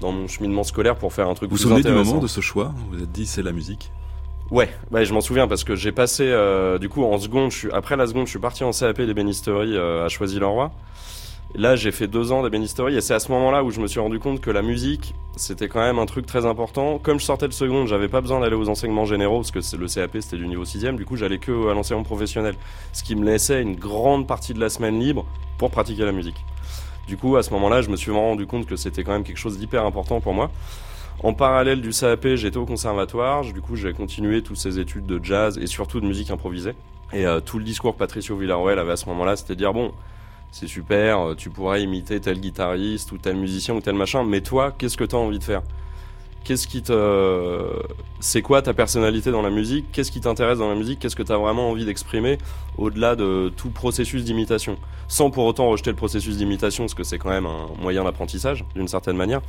dans 0.00 0.12
mon 0.12 0.28
cheminement 0.28 0.62
scolaire 0.62 0.96
pour 0.96 1.14
faire 1.14 1.28
un 1.28 1.34
truc 1.34 1.48
Vous 1.48 1.56
vous 1.56 1.62
souvenez 1.62 1.82
du 1.82 1.90
moment 1.90 2.18
de 2.18 2.26
ce 2.26 2.42
choix? 2.42 2.74
Vous 2.76 2.98
vous 2.98 3.02
êtes 3.02 3.12
dit, 3.12 3.24
c'est 3.26 3.42
la 3.42 3.52
musique? 3.52 3.90
Ouais, 4.52 4.68
ouais, 4.92 5.04
je 5.04 5.12
m'en 5.12 5.20
souviens 5.20 5.48
parce 5.48 5.64
que 5.64 5.74
j'ai 5.74 5.90
passé, 5.90 6.22
euh, 6.24 6.78
du 6.78 6.88
coup, 6.88 7.02
en 7.02 7.18
seconde, 7.18 7.50
je 7.50 7.56
suis, 7.56 7.70
après 7.72 7.96
la 7.96 8.06
seconde, 8.06 8.26
je 8.26 8.30
suis 8.30 8.38
parti 8.38 8.62
en 8.62 8.70
CAP 8.70 9.00
d'ébénisterie 9.00 9.76
euh, 9.76 10.04
à 10.04 10.08
Choisy-le-Roi. 10.08 10.70
Là, 11.56 11.74
j'ai 11.74 11.90
fait 11.90 12.06
deux 12.06 12.30
ans 12.30 12.44
d'ébénisterie 12.44 12.96
et 12.96 13.00
c'est 13.00 13.14
à 13.14 13.18
ce 13.18 13.32
moment-là 13.32 13.64
où 13.64 13.70
je 13.70 13.80
me 13.80 13.88
suis 13.88 13.98
rendu 13.98 14.20
compte 14.20 14.40
que 14.40 14.50
la 14.50 14.62
musique, 14.62 15.14
c'était 15.36 15.68
quand 15.68 15.80
même 15.80 15.98
un 15.98 16.06
truc 16.06 16.26
très 16.26 16.46
important. 16.46 16.98
Comme 16.98 17.18
je 17.18 17.24
sortais 17.24 17.48
de 17.48 17.52
seconde, 17.52 17.88
j'avais 17.88 18.08
pas 18.08 18.20
besoin 18.20 18.38
d'aller 18.38 18.54
aux 18.54 18.68
enseignements 18.68 19.04
généraux 19.04 19.42
parce 19.42 19.50
que 19.50 19.76
le 19.76 19.88
CAP 19.88 20.18
c'était 20.20 20.36
du 20.36 20.46
niveau 20.46 20.64
6 20.64 20.84
Du 20.94 21.04
coup, 21.04 21.16
j'allais 21.16 21.38
que 21.38 21.68
à 21.68 21.74
l'enseignement 21.74 22.04
professionnel, 22.04 22.54
ce 22.92 23.02
qui 23.02 23.16
me 23.16 23.24
laissait 23.24 23.62
une 23.62 23.74
grande 23.74 24.28
partie 24.28 24.54
de 24.54 24.60
la 24.60 24.68
semaine 24.68 25.00
libre 25.00 25.26
pour 25.58 25.70
pratiquer 25.70 26.04
la 26.04 26.12
musique. 26.12 26.44
Du 27.08 27.16
coup, 27.16 27.36
à 27.36 27.42
ce 27.42 27.50
moment-là, 27.52 27.82
je 27.82 27.88
me 27.88 27.96
suis 27.96 28.10
rendu 28.12 28.46
compte 28.46 28.66
que 28.66 28.76
c'était 28.76 29.02
quand 29.02 29.12
même 29.12 29.24
quelque 29.24 29.38
chose 29.38 29.58
d'hyper 29.58 29.84
important 29.84 30.20
pour 30.20 30.34
moi. 30.34 30.50
En 31.22 31.32
parallèle 31.32 31.80
du 31.80 31.90
CAP, 31.90 32.34
j'étais 32.34 32.58
au 32.58 32.66
conservatoire. 32.66 33.42
Du 33.42 33.60
coup, 33.60 33.74
j'ai 33.74 33.92
continué 33.92 34.42
toutes 34.42 34.58
ces 34.58 34.78
études 34.78 35.06
de 35.06 35.18
jazz 35.22 35.58
et 35.58 35.66
surtout 35.66 36.00
de 36.00 36.06
musique 36.06 36.30
improvisée. 36.30 36.74
Et 37.12 37.26
euh, 37.26 37.40
tout 37.40 37.58
le 37.58 37.64
discours 37.64 37.94
que 37.94 37.98
Patricio 37.98 38.36
Villarroel 38.36 38.78
avait 38.78 38.92
à 38.92 38.96
ce 38.96 39.06
moment-là, 39.06 39.36
c'était 39.36 39.56
dire 39.56 39.72
bon, 39.72 39.92
c'est 40.50 40.66
super, 40.66 41.20
euh, 41.20 41.34
tu 41.34 41.50
pourrais 41.50 41.82
imiter 41.82 42.20
tel 42.20 42.40
guitariste 42.40 43.12
ou 43.12 43.18
tel 43.18 43.36
musicien 43.36 43.74
ou 43.74 43.80
tel 43.80 43.94
machin, 43.94 44.24
mais 44.24 44.40
toi, 44.40 44.72
qu'est-ce 44.76 44.96
que 44.96 45.04
tu 45.04 45.14
as 45.14 45.18
envie 45.18 45.38
de 45.38 45.44
faire? 45.44 45.62
Qu'est-ce 46.44 46.68
qui 46.68 46.80
te. 46.80 47.82
C'est 48.20 48.40
quoi 48.40 48.62
ta 48.62 48.72
personnalité 48.72 49.32
dans 49.32 49.42
la 49.42 49.50
musique? 49.50 49.86
Qu'est-ce 49.90 50.12
qui 50.12 50.20
t'intéresse 50.20 50.58
dans 50.58 50.68
la 50.68 50.76
musique? 50.76 51.00
Qu'est-ce 51.00 51.16
que 51.16 51.24
tu 51.24 51.32
as 51.32 51.38
vraiment 51.38 51.70
envie 51.70 51.84
d'exprimer 51.84 52.38
au-delà 52.78 53.16
de 53.16 53.52
tout 53.56 53.70
processus 53.70 54.22
d'imitation? 54.22 54.76
Sans 55.08 55.30
pour 55.30 55.44
autant 55.44 55.68
rejeter 55.68 55.90
le 55.90 55.96
processus 55.96 56.36
d'imitation, 56.36 56.84
parce 56.84 56.94
que 56.94 57.02
c'est 57.02 57.18
quand 57.18 57.30
même 57.30 57.46
un 57.46 57.66
moyen 57.82 58.04
d'apprentissage, 58.04 58.64
d'une 58.76 58.86
certaine 58.86 59.16
manière. 59.16 59.40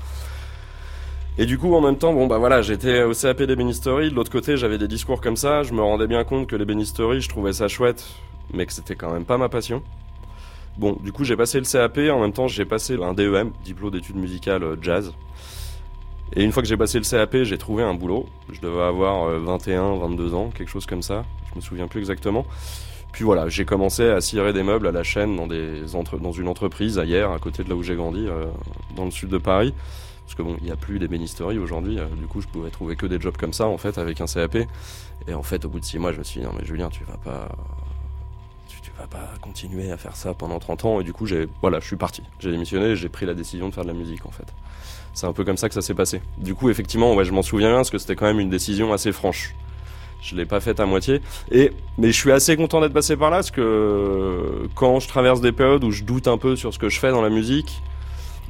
Et 1.40 1.46
du 1.46 1.60
coup, 1.60 1.76
en 1.76 1.82
même 1.82 1.98
temps, 1.98 2.14
bon 2.14 2.26
bah 2.26 2.40
voilà, 2.40 2.64
j'étais 2.64 3.04
au 3.04 3.14
CAP 3.14 3.44
d'ébénisterie. 3.44 4.10
De 4.10 4.16
l'autre 4.16 4.32
côté, 4.32 4.58
j'avais 4.58 4.80
des 4.80 4.88
discours 4.88 5.22
comme 5.22 5.36
ça. 5.36 5.62
Je 5.62 5.72
me 5.72 5.82
rendais 5.82 6.08
bien 6.08 6.24
compte 6.24 6.48
que 6.48 6.56
l'ébénisterie, 6.56 7.22
je 7.22 7.30
trouvais 7.30 7.54
ça 7.54 7.68
chouette, 7.68 8.06
mais 8.54 8.66
que 8.66 8.74
c'était 8.74 8.96
quand 8.96 9.14
même 9.14 9.26
pas 9.26 9.38
ma 9.38 9.48
passion. 9.48 9.84
Bon, 10.78 10.98
du 11.04 11.12
coup, 11.12 11.24
j'ai 11.24 11.36
passé 11.36 11.60
le 11.60 11.66
CAP. 11.66 12.00
En 12.12 12.22
même 12.22 12.34
temps, 12.34 12.48
j'ai 12.48 12.66
passé 12.66 12.98
un 13.02 13.14
DEM, 13.14 13.52
diplôme 13.64 13.92
d'études 13.92 14.16
musicales 14.16 14.64
euh, 14.64 14.76
jazz. 14.82 15.14
Et 16.36 16.44
une 16.44 16.52
fois 16.52 16.64
que 16.64 16.70
j'ai 16.70 16.78
passé 16.78 16.98
le 16.98 17.06
CAP, 17.06 17.44
j'ai 17.44 17.58
trouvé 17.60 17.84
un 17.84 17.94
boulot. 17.94 18.26
Je 18.52 18.60
devais 18.60 18.82
avoir 18.82 19.28
euh, 19.28 19.38
21, 19.38 19.96
22 19.98 20.34
ans, 20.34 20.50
quelque 20.50 20.70
chose 20.70 20.88
comme 20.88 21.04
ça. 21.04 21.24
Je 21.52 21.56
me 21.56 21.62
souviens 21.62 21.88
plus 21.88 22.00
exactement. 22.00 22.48
Puis 23.12 23.24
voilà, 23.24 23.48
j'ai 23.48 23.64
commencé 23.64 24.10
à 24.10 24.22
cirer 24.22 24.54
des 24.54 24.64
meubles 24.64 24.88
à 24.88 24.92
la 24.92 25.04
chaîne 25.04 25.36
dans 25.36 26.32
une 26.32 26.48
entreprise 26.48 26.98
ailleurs, 27.00 27.32
à 27.32 27.40
côté 27.40 27.64
de 27.64 27.70
là 27.70 27.76
où 27.76 27.84
j'ai 27.84 27.96
grandi, 27.96 28.28
euh, 28.28 28.46
dans 28.96 29.06
le 29.06 29.12
sud 29.12 29.30
de 29.30 29.38
Paris. 29.38 29.74
Parce 30.28 30.36
que 30.36 30.42
bon, 30.42 30.58
il 30.60 30.66
n'y 30.66 30.72
a 30.72 30.76
plus 30.76 31.00
d'ébénisterie 31.00 31.58
aujourd'hui. 31.58 32.00
euh, 32.00 32.06
du 32.20 32.28
coup, 32.28 32.42
je 32.42 32.48
pouvais 32.48 32.70
trouver 32.70 32.98
que 32.98 33.06
des 33.06 33.18
jobs 33.18 33.38
comme 33.38 33.54
ça, 33.54 33.66
en 33.66 33.78
fait, 33.78 33.98
avec 33.98 34.20
un 34.20 34.26
CAP. 34.26 34.58
Et 35.26 35.34
en 35.34 35.42
fait, 35.42 35.64
au 35.64 35.70
bout 35.70 35.80
de 35.80 35.86
six 35.86 35.98
mois, 36.00 36.12
je 36.12 36.20
me 36.20 36.24
suis 36.26 36.42
dit, 36.42 36.46
non, 36.46 36.52
mais 36.60 36.66
Julien, 36.66 36.90
tu 36.90 37.06
vas 37.06 37.16
pas. 37.16 37.48
Tu, 38.68 38.92
vas 39.00 39.08
pas 39.08 39.32
continuer 39.42 39.90
à 39.92 39.98
faire 39.98 40.18
ça 40.18 40.34
pendant 40.34 40.60
30 40.60 40.86
ans. 40.86 41.00
Et 41.00 41.06
du 41.06 41.14
coup, 41.14 41.26
j'ai, 41.26 41.48
voilà, 41.62 41.80
je 41.80 41.86
suis 41.86 41.96
parti. 41.96 42.24
J'ai 42.40 42.52
démissionné 42.52 42.96
j'ai 42.98 43.08
pris 43.08 43.26
la 43.26 43.36
décision 43.36 43.70
de 43.70 43.74
faire 43.74 43.84
de 43.84 43.90
la 43.90 43.94
musique, 43.94 44.26
en 44.26 44.32
fait. 44.32 44.48
C'est 45.14 45.28
un 45.28 45.34
peu 45.34 45.46
comme 45.46 45.56
ça 45.56 45.70
que 45.70 45.74
ça 45.74 45.82
s'est 45.82 45.94
passé. 45.94 46.22
Du 46.38 46.56
coup, 46.56 46.70
effectivement, 46.70 47.16
ouais, 47.16 47.24
je 47.24 47.32
m'en 47.32 47.42
souviens 47.42 47.70
bien 47.70 47.78
parce 47.78 47.90
que 47.90 47.98
c'était 47.98 48.18
quand 48.18 48.26
même 48.26 48.42
une 48.42 48.50
décision 48.50 48.92
assez 48.92 49.14
franche. 49.14 49.56
Je 50.22 50.36
l'ai 50.36 50.46
pas 50.46 50.60
faite 50.60 50.82
à 50.82 50.86
moitié. 50.86 51.22
Et, 51.52 51.72
mais 51.98 52.08
je 52.12 52.18
suis 52.18 52.34
assez 52.34 52.58
content 52.58 52.82
d'être 52.82 52.94
passé 52.94 53.16
par 53.16 53.30
là 53.30 53.38
parce 53.38 53.52
que 53.52 54.68
quand 54.76 55.00
je 55.00 55.08
traverse 55.08 55.40
des 55.40 55.54
périodes 55.54 55.86
où 55.86 55.92
je 55.92 56.04
doute 56.04 56.28
un 56.28 56.38
peu 56.38 56.58
sur 56.58 56.74
ce 56.74 56.80
que 56.80 56.90
je 56.90 57.00
fais 57.00 57.12
dans 57.12 57.22
la 57.22 57.30
musique, 57.30 57.82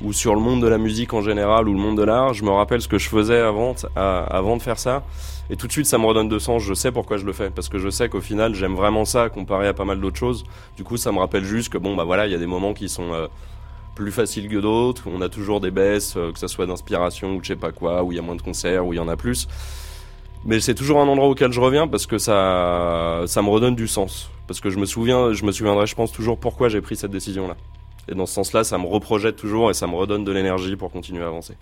ou 0.03 0.13
sur 0.13 0.35
le 0.35 0.41
monde 0.41 0.61
de 0.61 0.67
la 0.67 0.77
musique 0.77 1.13
en 1.13 1.21
général 1.21 1.67
ou 1.67 1.73
le 1.73 1.79
monde 1.79 1.97
de 1.97 2.03
l'art, 2.03 2.33
je 2.33 2.43
me 2.43 2.51
rappelle 2.51 2.81
ce 2.81 2.87
que 2.87 2.97
je 2.97 3.09
faisais 3.09 3.39
avant, 3.39 3.75
avant 3.95 4.57
de 4.57 4.61
faire 4.61 4.77
ça. 4.77 5.03
Et 5.49 5.55
tout 5.55 5.67
de 5.67 5.71
suite, 5.71 5.85
ça 5.85 5.97
me 5.97 6.05
redonne 6.05 6.27
de 6.27 6.39
sens. 6.39 6.61
Je 6.63 6.73
sais 6.73 6.91
pourquoi 6.91 7.17
je 7.17 7.25
le 7.25 7.33
fais. 7.33 7.49
Parce 7.49 7.69
que 7.69 7.79
je 7.79 7.89
sais 7.89 8.09
qu'au 8.09 8.21
final, 8.21 8.53
j'aime 8.53 8.75
vraiment 8.75 9.05
ça 9.05 9.29
comparé 9.29 9.67
à 9.67 9.73
pas 9.73 9.85
mal 9.85 9.99
d'autres 9.99 10.17
choses. 10.17 10.43
Du 10.75 10.83
coup, 10.83 10.97
ça 10.97 11.11
me 11.11 11.19
rappelle 11.19 11.45
juste 11.45 11.69
que 11.69 11.77
bon, 11.77 11.95
bah 11.95 12.03
voilà, 12.03 12.27
il 12.27 12.31
y 12.31 12.35
a 12.35 12.37
des 12.37 12.47
moments 12.47 12.73
qui 12.73 12.89
sont 12.89 13.13
euh, 13.13 13.27
plus 13.95 14.11
faciles 14.11 14.49
que 14.49 14.57
d'autres. 14.57 15.03
On 15.07 15.21
a 15.21 15.29
toujours 15.29 15.61
des 15.61 15.71
baisses, 15.71 16.15
euh, 16.17 16.31
que 16.31 16.39
ça 16.39 16.47
soit 16.47 16.65
d'inspiration 16.65 17.35
ou 17.35 17.39
de 17.39 17.43
je 17.43 17.49
sais 17.49 17.55
pas 17.55 17.71
quoi, 17.71 18.03
où 18.03 18.11
il 18.11 18.15
y 18.15 18.19
a 18.19 18.21
moins 18.21 18.35
de 18.35 18.41
concerts, 18.41 18.85
où 18.85 18.93
il 18.93 18.97
y 18.97 18.99
en 18.99 19.07
a 19.07 19.15
plus. 19.15 19.47
Mais 20.45 20.59
c'est 20.59 20.75
toujours 20.75 20.99
un 20.99 21.07
endroit 21.07 21.29
auquel 21.29 21.51
je 21.51 21.59
reviens 21.59 21.87
parce 21.87 22.05
que 22.05 22.17
ça, 22.17 23.23
ça 23.25 23.41
me 23.41 23.49
redonne 23.49 23.75
du 23.75 23.87
sens. 23.87 24.29
Parce 24.47 24.59
que 24.61 24.69
je 24.69 24.77
me 24.77 24.85
souviens, 24.85 25.33
je 25.33 25.43
me 25.45 25.51
souviendrai, 25.51 25.87
je 25.87 25.95
pense 25.95 26.11
toujours 26.11 26.37
pourquoi 26.37 26.69
j'ai 26.69 26.81
pris 26.81 26.95
cette 26.95 27.11
décision-là. 27.11 27.55
Et 28.09 28.15
dans 28.15 28.25
ce 28.25 28.33
sens-là, 28.33 28.63
ça 28.63 28.77
me 28.77 28.85
reprojette 28.85 29.35
toujours 29.35 29.69
et 29.69 29.73
ça 29.73 29.87
me 29.87 29.95
redonne 29.95 30.23
de 30.23 30.31
l'énergie 30.31 30.75
pour 30.75 30.91
continuer 30.91 31.23
à 31.23 31.27
avancer. 31.27 31.55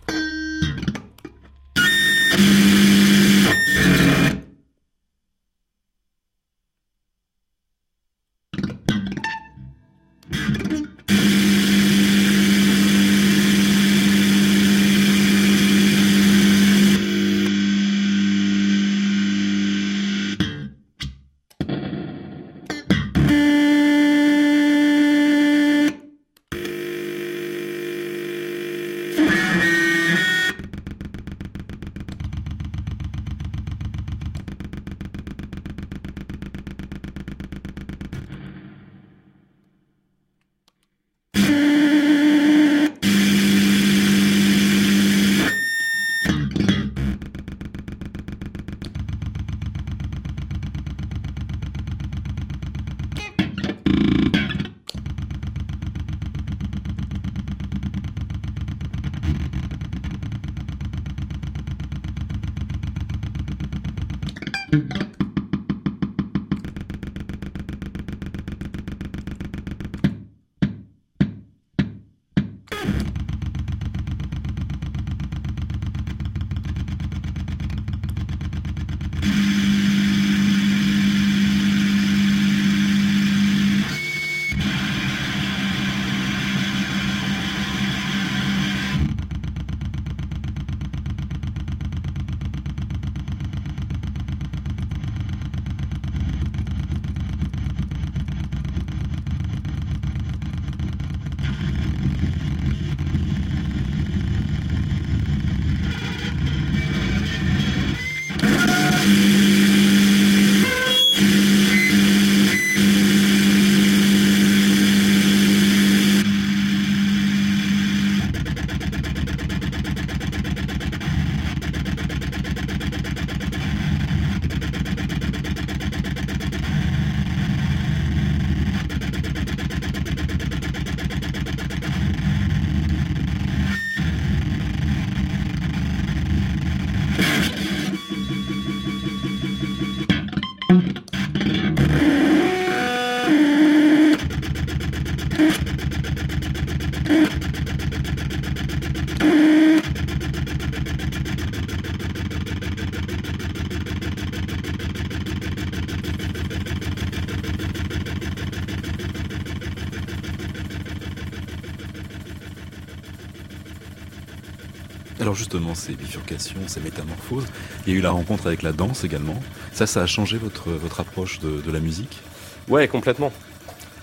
Justement, 165.36 165.76
ces 165.76 165.94
bifurcations, 165.94 166.62
ces 166.68 166.80
métamorphoses, 166.80 167.46
il 167.86 167.94
y 167.94 167.96
a 167.96 168.00
eu 168.00 168.02
la 168.02 168.12
rencontre 168.12 168.48
avec 168.48 168.62
la 168.62 168.72
danse 168.72 169.04
également. 169.04 169.36
Ça, 169.74 169.86
ça 169.86 170.02
a 170.02 170.06
changé 170.06 170.38
votre, 170.38 170.70
votre 170.70 171.02
approche 171.02 171.40
de, 171.40 171.72
la 171.72 171.80
musique? 171.80 172.22
Ouais, 172.70 172.88
complètement. 172.88 173.32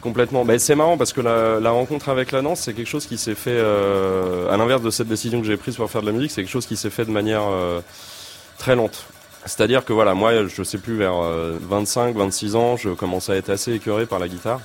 Complètement. 0.01 0.45
C'est 0.59 0.75
marrant 0.75 0.99
parce 0.99 1.13
que 1.13 1.21
la, 1.21 1.71
rencontre 1.71 2.09
avec 2.09 2.33
la 2.33 2.43
danse, 2.43 2.61
c'est 2.61 2.75
quelque 2.75 2.89
chose 2.89 3.07
qui 3.07 3.17
s'est 3.17 3.35
fait, 3.35 3.51
euh, 3.55 4.53
à 4.53 4.57
l'inverse 4.57 4.83
de 4.83 4.91
cette 4.91 5.09
décision 5.09 5.41
que 5.41 5.47
j'ai 5.47 5.57
prise 5.57 5.77
pour 5.77 5.91
faire 5.91 6.03
de 6.03 6.07
la 6.07 6.13
musique, 6.13 6.31
c'est 6.31 6.43
quelque 6.43 6.53
chose 6.53 6.67
qui 6.67 6.77
s'est 6.77 6.91
fait 6.91 7.05
de 7.05 7.11
manière 7.11 7.45
euh, 7.49 7.81
très 8.59 8.77
lente. 8.77 9.07
C'est-à-dire 9.47 9.85
que 9.85 9.93
voilà, 9.93 10.15
moi, 10.15 10.47
je 10.47 10.63
sais 10.63 10.79
plus, 10.79 10.97
vers 10.97 11.15
25, 11.15 12.15
26 12.15 12.55
ans, 12.55 12.77
je 12.77 12.91
commençais 12.91 13.33
à 13.33 13.37
être 13.37 13.51
assez 13.51 13.73
écœuré 13.73 14.07
par 14.07 14.21
la 14.21 14.29
guitare. 14.29 14.61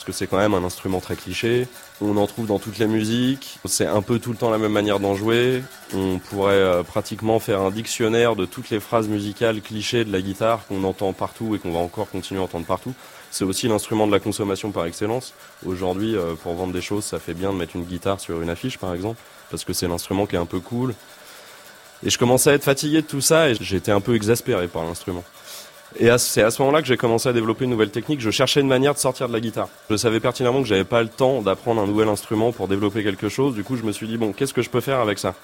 Parce 0.00 0.06
que 0.06 0.12
c'est 0.12 0.28
quand 0.28 0.38
même 0.38 0.54
un 0.54 0.64
instrument 0.64 0.98
très 1.00 1.14
cliché. 1.14 1.68
On 2.00 2.16
en 2.16 2.26
trouve 2.26 2.46
dans 2.46 2.58
toutes 2.58 2.78
les 2.78 2.86
musiques. 2.86 3.58
C'est 3.66 3.84
un 3.84 4.00
peu 4.00 4.18
tout 4.18 4.30
le 4.30 4.38
temps 4.38 4.48
la 4.48 4.56
même 4.56 4.72
manière 4.72 4.98
d'en 4.98 5.14
jouer. 5.14 5.62
On 5.94 6.18
pourrait 6.18 6.54
euh, 6.54 6.82
pratiquement 6.82 7.38
faire 7.38 7.60
un 7.60 7.70
dictionnaire 7.70 8.34
de 8.34 8.46
toutes 8.46 8.70
les 8.70 8.80
phrases 8.80 9.08
musicales 9.08 9.60
clichés 9.60 10.06
de 10.06 10.10
la 10.10 10.22
guitare 10.22 10.66
qu'on 10.66 10.84
entend 10.84 11.12
partout 11.12 11.54
et 11.54 11.58
qu'on 11.58 11.72
va 11.72 11.80
encore 11.80 12.08
continuer 12.08 12.40
à 12.40 12.44
entendre 12.44 12.64
partout. 12.64 12.94
C'est 13.30 13.44
aussi 13.44 13.68
l'instrument 13.68 14.06
de 14.06 14.12
la 14.12 14.20
consommation 14.20 14.70
par 14.70 14.86
excellence. 14.86 15.34
Aujourd'hui, 15.66 16.16
euh, 16.16 16.32
pour 16.34 16.54
vendre 16.54 16.72
des 16.72 16.80
choses, 16.80 17.04
ça 17.04 17.18
fait 17.18 17.34
bien 17.34 17.52
de 17.52 17.58
mettre 17.58 17.76
une 17.76 17.84
guitare 17.84 18.20
sur 18.20 18.40
une 18.40 18.48
affiche, 18.48 18.78
par 18.78 18.94
exemple, 18.94 19.20
parce 19.50 19.64
que 19.64 19.74
c'est 19.74 19.86
l'instrument 19.86 20.24
qui 20.24 20.34
est 20.34 20.38
un 20.38 20.46
peu 20.46 20.60
cool. 20.60 20.94
Et 22.02 22.08
je 22.08 22.16
commençais 22.16 22.48
à 22.48 22.54
être 22.54 22.64
fatigué 22.64 23.02
de 23.02 23.06
tout 23.06 23.20
ça 23.20 23.50
et 23.50 23.54
j'étais 23.60 23.92
un 23.92 24.00
peu 24.00 24.14
exaspéré 24.14 24.66
par 24.66 24.82
l'instrument. 24.82 25.24
Et 25.98 26.08
c'est 26.18 26.42
à 26.42 26.50
ce 26.50 26.62
moment-là 26.62 26.82
que 26.82 26.88
j'ai 26.88 26.96
commencé 26.96 27.28
à 27.28 27.32
développer 27.32 27.64
une 27.64 27.70
nouvelle 27.70 27.90
technique. 27.90 28.20
Je 28.20 28.30
cherchais 28.30 28.60
une 28.60 28.68
manière 28.68 28.94
de 28.94 28.98
sortir 28.98 29.26
de 29.28 29.32
la 29.32 29.40
guitare. 29.40 29.68
Je 29.90 29.96
savais 29.96 30.20
pertinemment 30.20 30.62
que 30.62 30.68
j'avais 30.68 30.84
pas 30.84 31.02
le 31.02 31.08
temps 31.08 31.42
d'apprendre 31.42 31.82
un 31.82 31.86
nouvel 31.86 32.08
instrument 32.08 32.52
pour 32.52 32.68
développer 32.68 33.02
quelque 33.02 33.28
chose. 33.28 33.54
Du 33.54 33.64
coup, 33.64 33.76
je 33.76 33.82
me 33.82 33.92
suis 33.92 34.06
dit 34.06 34.16
bon, 34.16 34.32
qu'est-ce 34.32 34.54
que 34.54 34.62
je 34.62 34.70
peux 34.70 34.80
faire 34.80 35.00
avec 35.00 35.18
ça? 35.18 35.34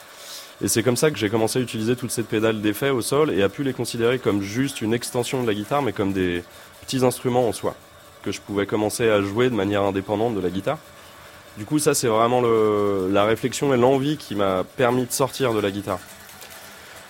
Et 0.63 0.69
c'est 0.69 0.83
comme 0.83 0.97
ça 0.97 1.11
que 1.11 1.19
j'ai 1.19 1.29
commencé 1.29 1.59
à 1.59 1.63
utiliser 1.63 1.97
toutes 1.97 2.13
ces 2.13 2.23
pédales 2.23 2.63
d'effet 2.63 2.91
au 2.91 3.03
sol 3.03 3.31
et 3.33 3.43
à 3.43 3.49
plus 3.49 3.65
les 3.65 3.75
considérer 3.75 4.19
comme 4.19 4.41
juste 4.41 4.81
une 4.81 4.95
extension 4.95 5.43
de 5.43 5.47
la 5.47 5.53
guitare, 5.53 5.83
mais 5.83 5.93
comme 5.93 6.13
des 6.13 6.43
petits 6.81 7.05
instruments 7.05 7.49
en 7.49 7.53
soi 7.53 7.75
que 8.23 8.33
je 8.33 8.41
pouvais 8.41 8.67
commencer 8.67 9.09
à 9.09 9.21
jouer 9.21 9.51
de 9.51 9.55
manière 9.55 9.83
indépendante 9.83 10.35
de 10.35 10.41
la 10.41 10.49
guitare. 10.49 10.79
Du 11.59 11.65
coup, 11.65 11.79
ça 11.79 11.93
c'est 11.95 12.09
vraiment 12.09 12.41
la 12.41 13.25
réflexion 13.25 13.75
et 13.75 13.77
l'envie 13.77 14.17
qui 14.17 14.35
m'a 14.35 14.65
permis 14.77 15.07
de 15.07 15.13
sortir 15.13 15.53
de 15.53 15.61
la 15.61 15.71
guitare. 15.71 15.99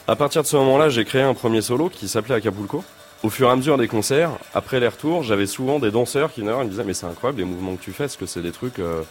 À 0.09 0.17
partir 0.17 0.43
de 0.43 0.47
ce 0.47 0.57
moment-là, 0.57 0.89
j'ai 0.89 1.05
créé 1.05 1.23
un 1.23 1.35
premier 1.35 1.63
solo 1.63 1.89
qui 1.89 2.09
s'appelait 2.09 2.37
Acapulco. 2.37 2.85
Au 3.23 3.31
fur 3.31 3.49
et 3.49 3.51
à 3.51 3.57
mesure 3.57 3.79
des 3.79 3.89
concerts, 3.89 4.33
après 4.55 4.79
les 4.79 4.89
retours, 4.89 5.23
j'avais 5.23 5.47
souvent 5.47 5.79
des 5.79 5.91
danseurs 5.91 6.33
qui 6.33 6.43
me 6.43 6.65
disaient 6.67 6.85
mais 6.85 6.95
c'est 6.95 7.07
incroyable 7.07 7.39
les 7.39 7.45
mouvements 7.47 7.77
que 7.77 7.83
tu 7.83 7.93
fais, 7.93 8.05
parce 8.05 8.17
que 8.17 8.27
c'est 8.27 8.43
des 8.43 8.53
trucs... 8.53 8.79
Euh, 8.79 9.03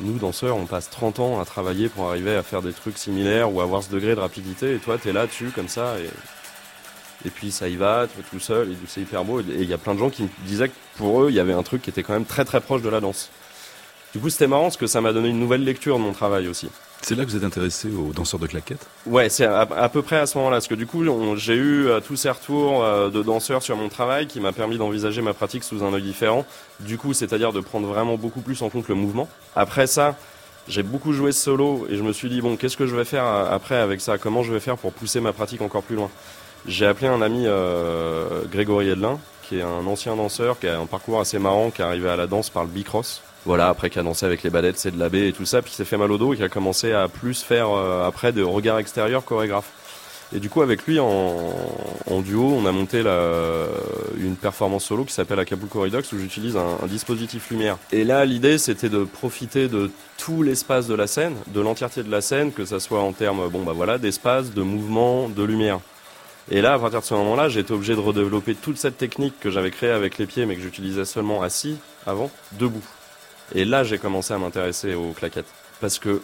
nous, 0.00 0.18
danseurs, 0.18 0.56
on 0.56 0.66
passe 0.66 0.90
30 0.90 1.20
ans 1.20 1.40
à 1.40 1.46
travailler 1.46 1.88
pour 1.88 2.08
arriver 2.08 2.36
à 2.36 2.42
faire 2.42 2.60
des 2.60 2.72
trucs 2.72 2.98
similaires 2.98 3.50
ou 3.50 3.62
avoir 3.62 3.82
ce 3.82 3.90
degré 3.90 4.14
de 4.14 4.20
rapidité, 4.20 4.74
et 4.74 4.78
toi, 4.78 4.98
t'es 4.98 5.12
là-dessus, 5.12 5.52
comme 5.54 5.68
ça, 5.68 5.94
et, 5.98 6.10
et 7.26 7.30
puis 7.30 7.50
ça 7.50 7.68
y 7.68 7.76
va, 7.76 8.06
tu 8.06 8.22
tout 8.24 8.40
seul, 8.40 8.72
et 8.72 8.76
c'est 8.86 9.00
hyper 9.00 9.24
beau. 9.24 9.40
Et 9.40 9.44
il 9.60 9.68
y 9.68 9.72
a 9.72 9.78
plein 9.78 9.94
de 9.94 10.00
gens 10.00 10.10
qui 10.10 10.24
me 10.24 10.28
disaient 10.44 10.68
que 10.68 10.74
pour 10.98 11.22
eux, 11.22 11.30
il 11.30 11.34
y 11.34 11.40
avait 11.40 11.54
un 11.54 11.62
truc 11.62 11.80
qui 11.80 11.88
était 11.88 12.02
quand 12.02 12.12
même 12.12 12.26
très 12.26 12.44
très 12.44 12.60
proche 12.60 12.82
de 12.82 12.90
la 12.90 13.00
danse. 13.00 13.30
Du 14.12 14.20
coup, 14.20 14.28
c'était 14.28 14.46
marrant 14.46 14.64
parce 14.64 14.76
que 14.76 14.86
ça 14.86 15.00
m'a 15.00 15.12
donné 15.12 15.28
une 15.28 15.40
nouvelle 15.40 15.64
lecture 15.64 15.96
de 15.96 16.02
mon 16.02 16.12
travail 16.12 16.46
aussi. 16.48 16.68
C'est 17.02 17.14
là 17.14 17.24
que 17.24 17.30
vous 17.30 17.36
êtes 17.36 17.44
intéressé 17.44 17.88
aux 17.88 18.12
danseurs 18.12 18.40
de 18.40 18.46
claquettes 18.46 18.86
Ouais, 19.06 19.28
c'est 19.28 19.44
à, 19.44 19.88
peu 19.88 20.02
près 20.02 20.16
à 20.16 20.26
ce 20.26 20.36
moment-là. 20.38 20.56
Parce 20.56 20.68
que 20.68 20.74
du 20.74 20.86
coup, 20.86 21.04
j'ai 21.36 21.54
eu 21.54 21.86
euh, 21.86 22.00
tous 22.00 22.16
ces 22.16 22.30
retours 22.30 22.82
euh, 22.82 23.10
de 23.10 23.22
danseurs 23.22 23.62
sur 23.62 23.76
mon 23.76 23.88
travail 23.88 24.26
qui 24.26 24.40
m'a 24.40 24.52
permis 24.52 24.78
d'envisager 24.78 25.22
ma 25.22 25.32
pratique 25.32 25.62
sous 25.62 25.84
un 25.84 25.92
œil 25.92 26.02
différent. 26.02 26.44
Du 26.80 26.98
coup, 26.98 27.12
c'est-à-dire 27.12 27.52
de 27.52 27.60
prendre 27.60 27.86
vraiment 27.86 28.16
beaucoup 28.16 28.40
plus 28.40 28.60
en 28.62 28.70
compte 28.70 28.88
le 28.88 28.94
mouvement. 28.94 29.28
Après 29.54 29.86
ça, 29.86 30.16
j'ai 30.68 30.82
beaucoup 30.82 31.12
joué 31.12 31.30
solo 31.32 31.86
et 31.88 31.96
je 31.96 32.02
me 32.02 32.12
suis 32.12 32.28
dit, 32.28 32.40
bon, 32.40 32.56
qu'est-ce 32.56 32.76
que 32.76 32.86
je 32.86 32.96
vais 32.96 33.04
faire 33.04 33.24
euh, 33.24 33.54
après 33.54 33.76
avec 33.76 34.00
ça? 34.00 34.18
Comment 34.18 34.42
je 34.42 34.52
vais 34.52 34.60
faire 34.60 34.76
pour 34.76 34.92
pousser 34.92 35.20
ma 35.20 35.32
pratique 35.32 35.60
encore 35.60 35.82
plus 35.82 35.96
loin? 35.96 36.10
J'ai 36.66 36.86
appelé 36.86 37.06
un 37.06 37.22
ami, 37.22 37.46
Grégory 38.50 38.88
Edelin, 38.88 39.20
qui 39.42 39.58
est 39.58 39.62
un 39.62 39.86
ancien 39.86 40.16
danseur, 40.16 40.58
qui 40.58 40.66
a 40.66 40.80
un 40.80 40.86
parcours 40.86 41.20
assez 41.20 41.38
marrant, 41.38 41.70
qui 41.70 41.80
est 41.80 41.84
arrivé 41.84 42.08
à 42.08 42.16
la 42.16 42.26
danse 42.26 42.50
par 42.50 42.64
le 42.64 42.70
bicross 42.70 43.22
voilà, 43.46 43.68
après 43.68 43.90
qui 43.90 43.98
a 43.98 44.02
dansé 44.02 44.26
avec 44.26 44.42
les 44.42 44.50
badettes, 44.50 44.76
c'est 44.76 44.90
de 44.90 44.98
la 44.98 45.08
baie 45.08 45.28
et 45.28 45.32
tout 45.32 45.46
ça, 45.46 45.62
puis 45.62 45.70
qui 45.70 45.76
s'est 45.76 45.84
fait 45.84 45.96
mal 45.96 46.10
au 46.10 46.18
dos 46.18 46.34
et 46.34 46.36
qui 46.36 46.42
a 46.42 46.48
commencé 46.48 46.92
à 46.92 47.08
plus 47.08 47.42
faire 47.42 47.70
euh, 47.70 48.06
après 48.06 48.32
de 48.32 48.42
regard 48.42 48.78
extérieur 48.78 49.24
chorégraphe. 49.24 49.70
Et 50.34 50.40
du 50.40 50.50
coup, 50.50 50.60
avec 50.60 50.84
lui, 50.86 50.98
en, 50.98 51.36
en 52.10 52.20
duo, 52.20 52.52
on 52.52 52.66
a 52.66 52.72
monté 52.72 53.04
la, 53.04 53.66
une 54.18 54.34
performance 54.34 54.84
solo 54.84 55.04
qui 55.04 55.12
s'appelle 55.12 55.38
Acapulco 55.38 55.80
Redux 55.80 56.02
où 56.12 56.18
j'utilise 56.18 56.56
un, 56.56 56.78
un, 56.82 56.86
dispositif 56.88 57.48
lumière. 57.50 57.78
Et 57.92 58.02
là, 58.02 58.24
l'idée, 58.24 58.58
c'était 58.58 58.88
de 58.88 59.04
profiter 59.04 59.68
de 59.68 59.88
tout 60.18 60.42
l'espace 60.42 60.88
de 60.88 60.96
la 60.96 61.06
scène, 61.06 61.36
de 61.54 61.60
l'entièreté 61.60 62.02
de 62.02 62.10
la 62.10 62.20
scène, 62.20 62.50
que 62.50 62.64
ça 62.64 62.80
soit 62.80 63.00
en 63.00 63.12
termes, 63.12 63.48
bon 63.48 63.62
bah 63.62 63.72
voilà, 63.72 63.98
d'espace, 63.98 64.52
de 64.52 64.62
mouvement, 64.62 65.28
de 65.28 65.44
lumière. 65.44 65.78
Et 66.50 66.60
là, 66.60 66.74
à 66.74 66.78
partir 66.80 67.00
de 67.00 67.04
ce 67.04 67.14
moment-là, 67.14 67.48
j'ai 67.48 67.60
été 67.60 67.72
obligé 67.72 67.94
de 67.94 68.00
redévelopper 68.00 68.56
toute 68.56 68.78
cette 68.78 68.98
technique 68.98 69.38
que 69.38 69.50
j'avais 69.50 69.70
créée 69.70 69.90
avec 69.90 70.18
les 70.18 70.26
pieds, 70.26 70.46
mais 70.46 70.56
que 70.56 70.62
j'utilisais 70.62 71.04
seulement 71.04 71.42
assis 71.42 71.76
avant, 72.04 72.30
debout. 72.58 72.82
Et 73.54 73.64
là, 73.64 73.84
j'ai 73.84 73.98
commencé 73.98 74.34
à 74.34 74.38
m'intéresser 74.38 74.94
aux 74.94 75.12
claquettes. 75.12 75.52
Parce 75.80 75.98
que 75.98 76.22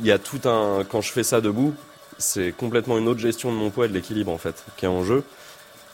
il 0.00 0.06
y 0.06 0.12
a 0.12 0.18
tout 0.18 0.40
un. 0.48 0.84
Quand 0.88 1.00
je 1.00 1.12
fais 1.12 1.22
ça 1.22 1.40
debout, 1.40 1.74
c'est 2.18 2.52
complètement 2.52 2.98
une 2.98 3.08
autre 3.08 3.20
gestion 3.20 3.52
de 3.52 3.56
mon 3.56 3.70
poids 3.70 3.86
et 3.86 3.88
de 3.88 3.94
l'équilibre 3.94 4.32
en 4.32 4.38
fait 4.38 4.64
qui 4.76 4.86
est 4.86 4.88
en 4.88 5.04
jeu. 5.04 5.22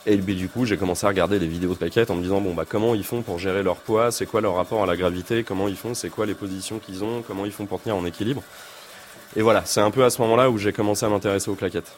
Et 0.05 0.17
du 0.17 0.49
coup, 0.49 0.65
j'ai 0.65 0.75
commencé 0.75 1.05
à 1.05 1.09
regarder 1.09 1.39
les 1.39 1.47
vidéos 1.47 1.73
de 1.73 1.77
claquettes 1.77 2.11
en 2.11 2.15
me 2.15 2.21
disant 2.21 2.41
bon 2.41 2.53
bah 2.53 2.65
comment 2.67 2.93
ils 2.93 3.05
font 3.05 3.21
pour 3.21 3.39
gérer 3.39 3.63
leur 3.63 3.77
poids, 3.77 4.11
c'est 4.11 4.25
quoi 4.25 4.41
leur 4.41 4.55
rapport 4.55 4.83
à 4.83 4.85
la 4.85 4.97
gravité, 4.97 5.43
comment 5.43 5.69
ils 5.69 5.77
font, 5.77 5.93
c'est 5.93 6.09
quoi 6.09 6.25
les 6.25 6.33
positions 6.33 6.79
qu'ils 6.79 7.03
ont, 7.05 7.23
comment 7.25 7.45
ils 7.45 7.53
font 7.53 7.65
pour 7.65 7.81
tenir 7.81 7.95
en 7.95 8.05
équilibre? 8.05 8.43
Et 9.35 9.41
voilà, 9.41 9.63
c'est 9.65 9.81
un 9.81 9.91
peu 9.91 10.03
à 10.03 10.09
ce 10.09 10.21
moment-là 10.21 10.49
où 10.49 10.57
j'ai 10.57 10.73
commencé 10.73 11.05
à 11.05 11.09
m'intéresser 11.09 11.49
aux 11.49 11.55
claquettes. 11.55 11.91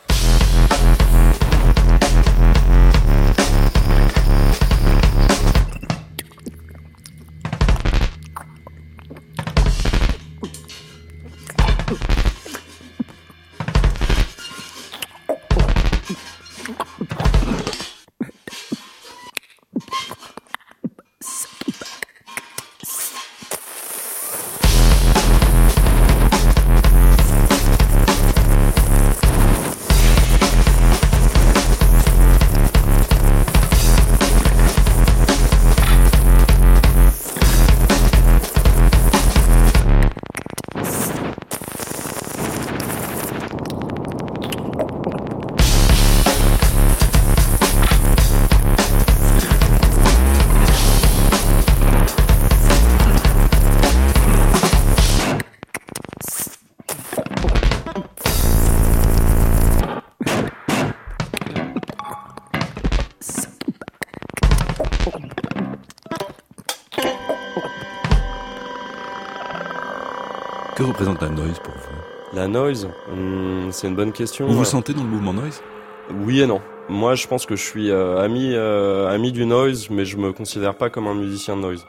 La 72.45 72.51
noise, 72.51 72.87
hmm, 73.11 73.71
c'est 73.71 73.87
une 73.87 73.95
bonne 73.95 74.11
question. 74.11 74.45
Vous 74.45 74.53
vous 74.53 74.65
sentez 74.65 74.93
dans 74.93 75.01
le 75.01 75.09
mouvement 75.09 75.33
noise? 75.33 75.63
Oui 76.11 76.41
et 76.41 76.45
non. 76.45 76.61
Moi, 76.89 77.15
je 77.15 77.25
pense 77.25 77.47
que 77.47 77.55
je 77.55 77.63
suis 77.63 77.89
euh, 77.89 78.21
ami, 78.21 78.51
euh, 78.53 79.09
ami 79.09 79.31
du 79.31 79.47
noise, 79.47 79.89
mais 79.89 80.05
je 80.05 80.15
me 80.15 80.31
considère 80.31 80.75
pas 80.75 80.91
comme 80.91 81.07
un 81.07 81.15
musicien 81.15 81.55
de 81.55 81.61
noise. 81.61 81.87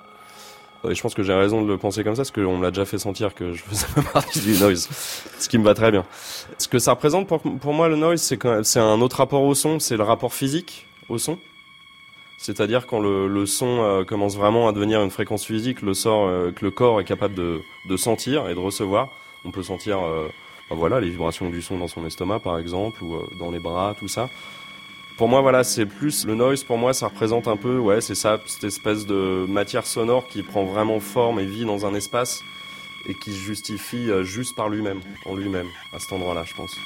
Et 0.89 0.95
je 0.95 1.03
pense 1.03 1.13
que 1.13 1.23
j'ai 1.23 1.35
raison 1.35 1.61
de 1.61 1.69
le 1.69 1.77
penser 1.77 2.03
comme 2.05 2.15
ça, 2.15 2.23
parce 2.23 2.31
qu'on 2.31 2.57
me 2.57 2.63
l'a 2.63 2.71
déjà 2.71 2.87
fait 2.87 2.97
sentir 2.97 3.35
que 3.35 3.53
je 3.53 3.63
faisais 3.65 3.87
partie 4.15 4.41
du 4.41 4.59
noise, 4.59 4.89
ce 5.39 5.47
qui 5.47 5.59
me 5.59 5.65
va 5.65 5.75
très 5.75 5.91
bien. 5.91 6.07
Ce 6.57 6.69
que 6.69 6.79
ça 6.79 6.93
représente 6.93 7.29
pour, 7.29 7.43
pour 7.43 7.75
moi, 7.75 7.91
le 7.91 7.97
noise, 7.97 8.23
c'est 8.23 8.39
c'est 8.63 8.81
un 8.81 9.03
autre 9.03 9.19
rapport 9.19 9.43
au 9.43 9.55
son, 9.55 9.79
c'est 9.79 9.99
le 9.99 10.05
rapport 10.05 10.33
physique 10.33 10.87
au 11.11 11.19
son. 11.19 11.37
C'est-à-dire 12.39 12.87
quand 12.87 13.01
le, 13.01 13.29
le 13.29 13.45
son 13.45 13.83
euh, 13.83 14.05
commence 14.05 14.39
vraiment 14.39 14.69
à 14.69 14.73
devenir 14.73 15.03
une 15.03 15.11
fréquence 15.11 15.45
physique, 15.45 15.83
le 15.83 15.93
sort, 15.93 16.27
euh, 16.27 16.51
que 16.51 16.65
le 16.65 16.71
corps 16.71 16.99
est 16.99 17.05
capable 17.05 17.35
de, 17.35 17.61
de, 17.91 17.97
sentir 17.99 18.49
et 18.49 18.55
de 18.55 18.59
recevoir. 18.59 19.11
On 19.45 19.51
peut 19.51 19.63
sentir, 19.63 20.03
euh, 20.03 20.29
voilà, 20.71 21.01
les 21.01 21.11
vibrations 21.11 21.49
du 21.51 21.63
son 21.63 21.79
dans 21.79 21.89
son 21.89 22.05
estomac, 22.07 22.41
par 22.41 22.59
exemple, 22.59 23.03
ou 23.05 23.19
dans 23.39 23.51
les 23.51 23.61
bras, 23.61 23.95
tout 23.99 24.09
ça. 24.09 24.29
Pour 25.17 25.29
moi, 25.29 25.41
voilà, 25.41 25.65
c'est 25.65 25.87
plus 25.87 26.27
le 26.27 26.35
noise. 26.35 26.63
Pour 26.63 26.77
moi, 26.77 26.93
ça 26.93 27.09
représente 27.09 27.49
un 27.49 27.57
peu, 27.57 27.79
ouais, 27.79 28.03
c'est 28.03 28.15
ça, 28.15 28.39
cette 28.45 28.65
espèce 28.65 29.07
de 29.07 29.47
matière 29.49 29.87
sonore 29.87 30.27
qui 30.27 30.43
prend 30.43 30.65
vraiment 30.65 31.01
forme 31.01 31.41
et 31.41 31.47
vie 31.47 31.65
dans 31.65 31.87
un 31.87 31.95
espace 31.95 32.43
et 33.09 33.15
qui 33.15 33.33
se 33.33 33.39
justifie 33.39 34.11
euh, 34.11 34.25
juste 34.25 34.55
par 34.57 34.69
lui-même, 34.69 35.01
en 35.25 35.35
lui-même, 35.35 35.69
à 35.93 35.99
cet 35.99 36.13
endroit-là, 36.13 36.45
je 36.45 36.55
pense. 36.55 36.77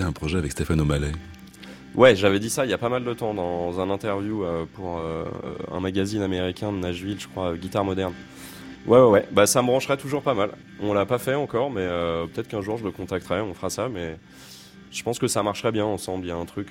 Un 0.00 0.12
projet 0.12 0.38
avec 0.38 0.52
Stéphane 0.52 0.80
O'Malley. 0.80 1.12
Ouais, 1.94 2.16
j'avais 2.16 2.40
dit 2.40 2.48
ça 2.48 2.64
il 2.64 2.70
y 2.70 2.74
a 2.74 2.78
pas 2.78 2.88
mal 2.88 3.04
de 3.04 3.12
temps 3.12 3.34
dans 3.34 3.78
un 3.78 3.90
interview 3.90 4.44
euh, 4.44 4.64
pour 4.72 4.98
euh, 4.98 5.24
un 5.70 5.80
magazine 5.80 6.22
américain 6.22 6.72
de 6.72 6.78
Nashville, 6.78 7.20
je 7.20 7.28
crois, 7.28 7.54
Guitare 7.54 7.84
Moderne. 7.84 8.14
Ouais, 8.86 8.98
ouais, 8.98 9.08
ouais. 9.08 9.28
Bah, 9.30 9.46
ça 9.46 9.60
me 9.60 9.66
brancherait 9.66 9.98
toujours 9.98 10.22
pas 10.22 10.34
mal. 10.34 10.50
On 10.80 10.94
l'a 10.94 11.04
pas 11.04 11.18
fait 11.18 11.34
encore, 11.34 11.70
mais 11.70 11.82
euh, 11.82 12.26
peut-être 12.26 12.48
qu'un 12.48 12.62
jour 12.62 12.78
je 12.78 12.84
le 12.84 12.92
contacterai, 12.92 13.42
on 13.42 13.52
fera 13.52 13.68
ça, 13.68 13.90
mais 13.90 14.16
je 14.90 15.02
pense 15.02 15.18
que 15.18 15.28
ça 15.28 15.42
marcherait 15.42 15.70
bien 15.70 15.84
ensemble. 15.84 16.24
Il 16.24 16.28
y 16.28 16.32
a 16.32 16.36
un 16.36 16.46
truc. 16.46 16.70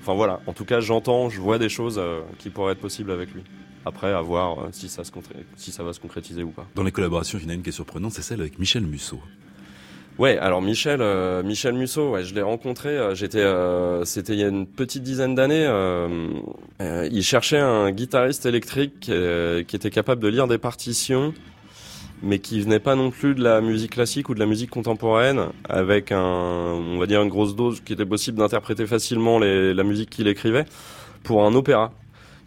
Enfin 0.00 0.14
voilà. 0.14 0.40
En 0.46 0.52
tout 0.52 0.64
cas, 0.64 0.80
j'entends, 0.80 1.28
je 1.28 1.40
vois 1.40 1.58
des 1.58 1.68
choses 1.68 2.00
qui 2.38 2.50
pourraient 2.50 2.72
être 2.72 2.80
possibles 2.80 3.10
avec 3.10 3.32
lui. 3.34 3.42
Après, 3.84 4.12
à 4.12 4.20
voir 4.20 4.68
si 4.70 4.88
ça, 4.88 5.02
se 5.02 5.10
si 5.56 5.72
ça 5.72 5.82
va 5.82 5.92
se 5.92 6.00
concrétiser 6.00 6.42
ou 6.44 6.50
pas. 6.50 6.66
Dans 6.74 6.84
les 6.84 6.92
collaborations, 6.92 7.38
il 7.38 7.44
y 7.44 7.46
en 7.48 7.50
a 7.50 7.54
une 7.54 7.62
qui 7.62 7.70
est 7.70 7.72
surprenante, 7.72 8.12
c'est 8.12 8.22
celle 8.22 8.40
avec 8.40 8.58
Michel 8.58 8.84
Musso. 8.84 9.20
Ouais, 10.22 10.38
alors 10.38 10.62
Michel, 10.62 11.00
euh, 11.02 11.42
Michel 11.42 11.74
Musso, 11.74 12.10
ouais, 12.12 12.22
je 12.22 12.32
l'ai 12.32 12.42
rencontré. 12.42 12.90
euh, 12.90 13.12
J'étais, 13.12 13.40
euh, 13.40 14.04
c'était 14.04 14.34
il 14.34 14.38
y 14.38 14.44
a 14.44 14.46
une 14.46 14.68
petite 14.68 15.02
dizaine 15.02 15.34
d'années. 15.34 15.66
euh, 15.66 16.28
euh, 16.80 17.08
il 17.10 17.24
cherchait 17.24 17.58
un 17.58 17.90
guitariste 17.90 18.46
électrique 18.46 19.08
euh, 19.08 19.64
qui 19.64 19.74
était 19.74 19.90
capable 19.90 20.22
de 20.22 20.28
lire 20.28 20.46
des 20.46 20.58
partitions, 20.58 21.34
mais 22.22 22.38
qui 22.38 22.60
venait 22.60 22.78
pas 22.78 22.94
non 22.94 23.10
plus 23.10 23.34
de 23.34 23.42
la 23.42 23.60
musique 23.60 23.94
classique 23.94 24.28
ou 24.28 24.34
de 24.34 24.38
la 24.38 24.46
musique 24.46 24.70
contemporaine, 24.70 25.46
avec 25.68 26.12
un, 26.12 26.20
on 26.22 26.98
va 27.00 27.06
dire 27.06 27.20
une 27.20 27.28
grosse 27.28 27.56
dose 27.56 27.80
qui 27.80 27.92
était 27.92 28.06
possible 28.06 28.38
d'interpréter 28.38 28.86
facilement 28.86 29.40
les, 29.40 29.74
la 29.74 29.82
musique 29.82 30.10
qu'il 30.10 30.28
écrivait 30.28 30.66
pour 31.24 31.44
un 31.44 31.52
opéra 31.56 31.90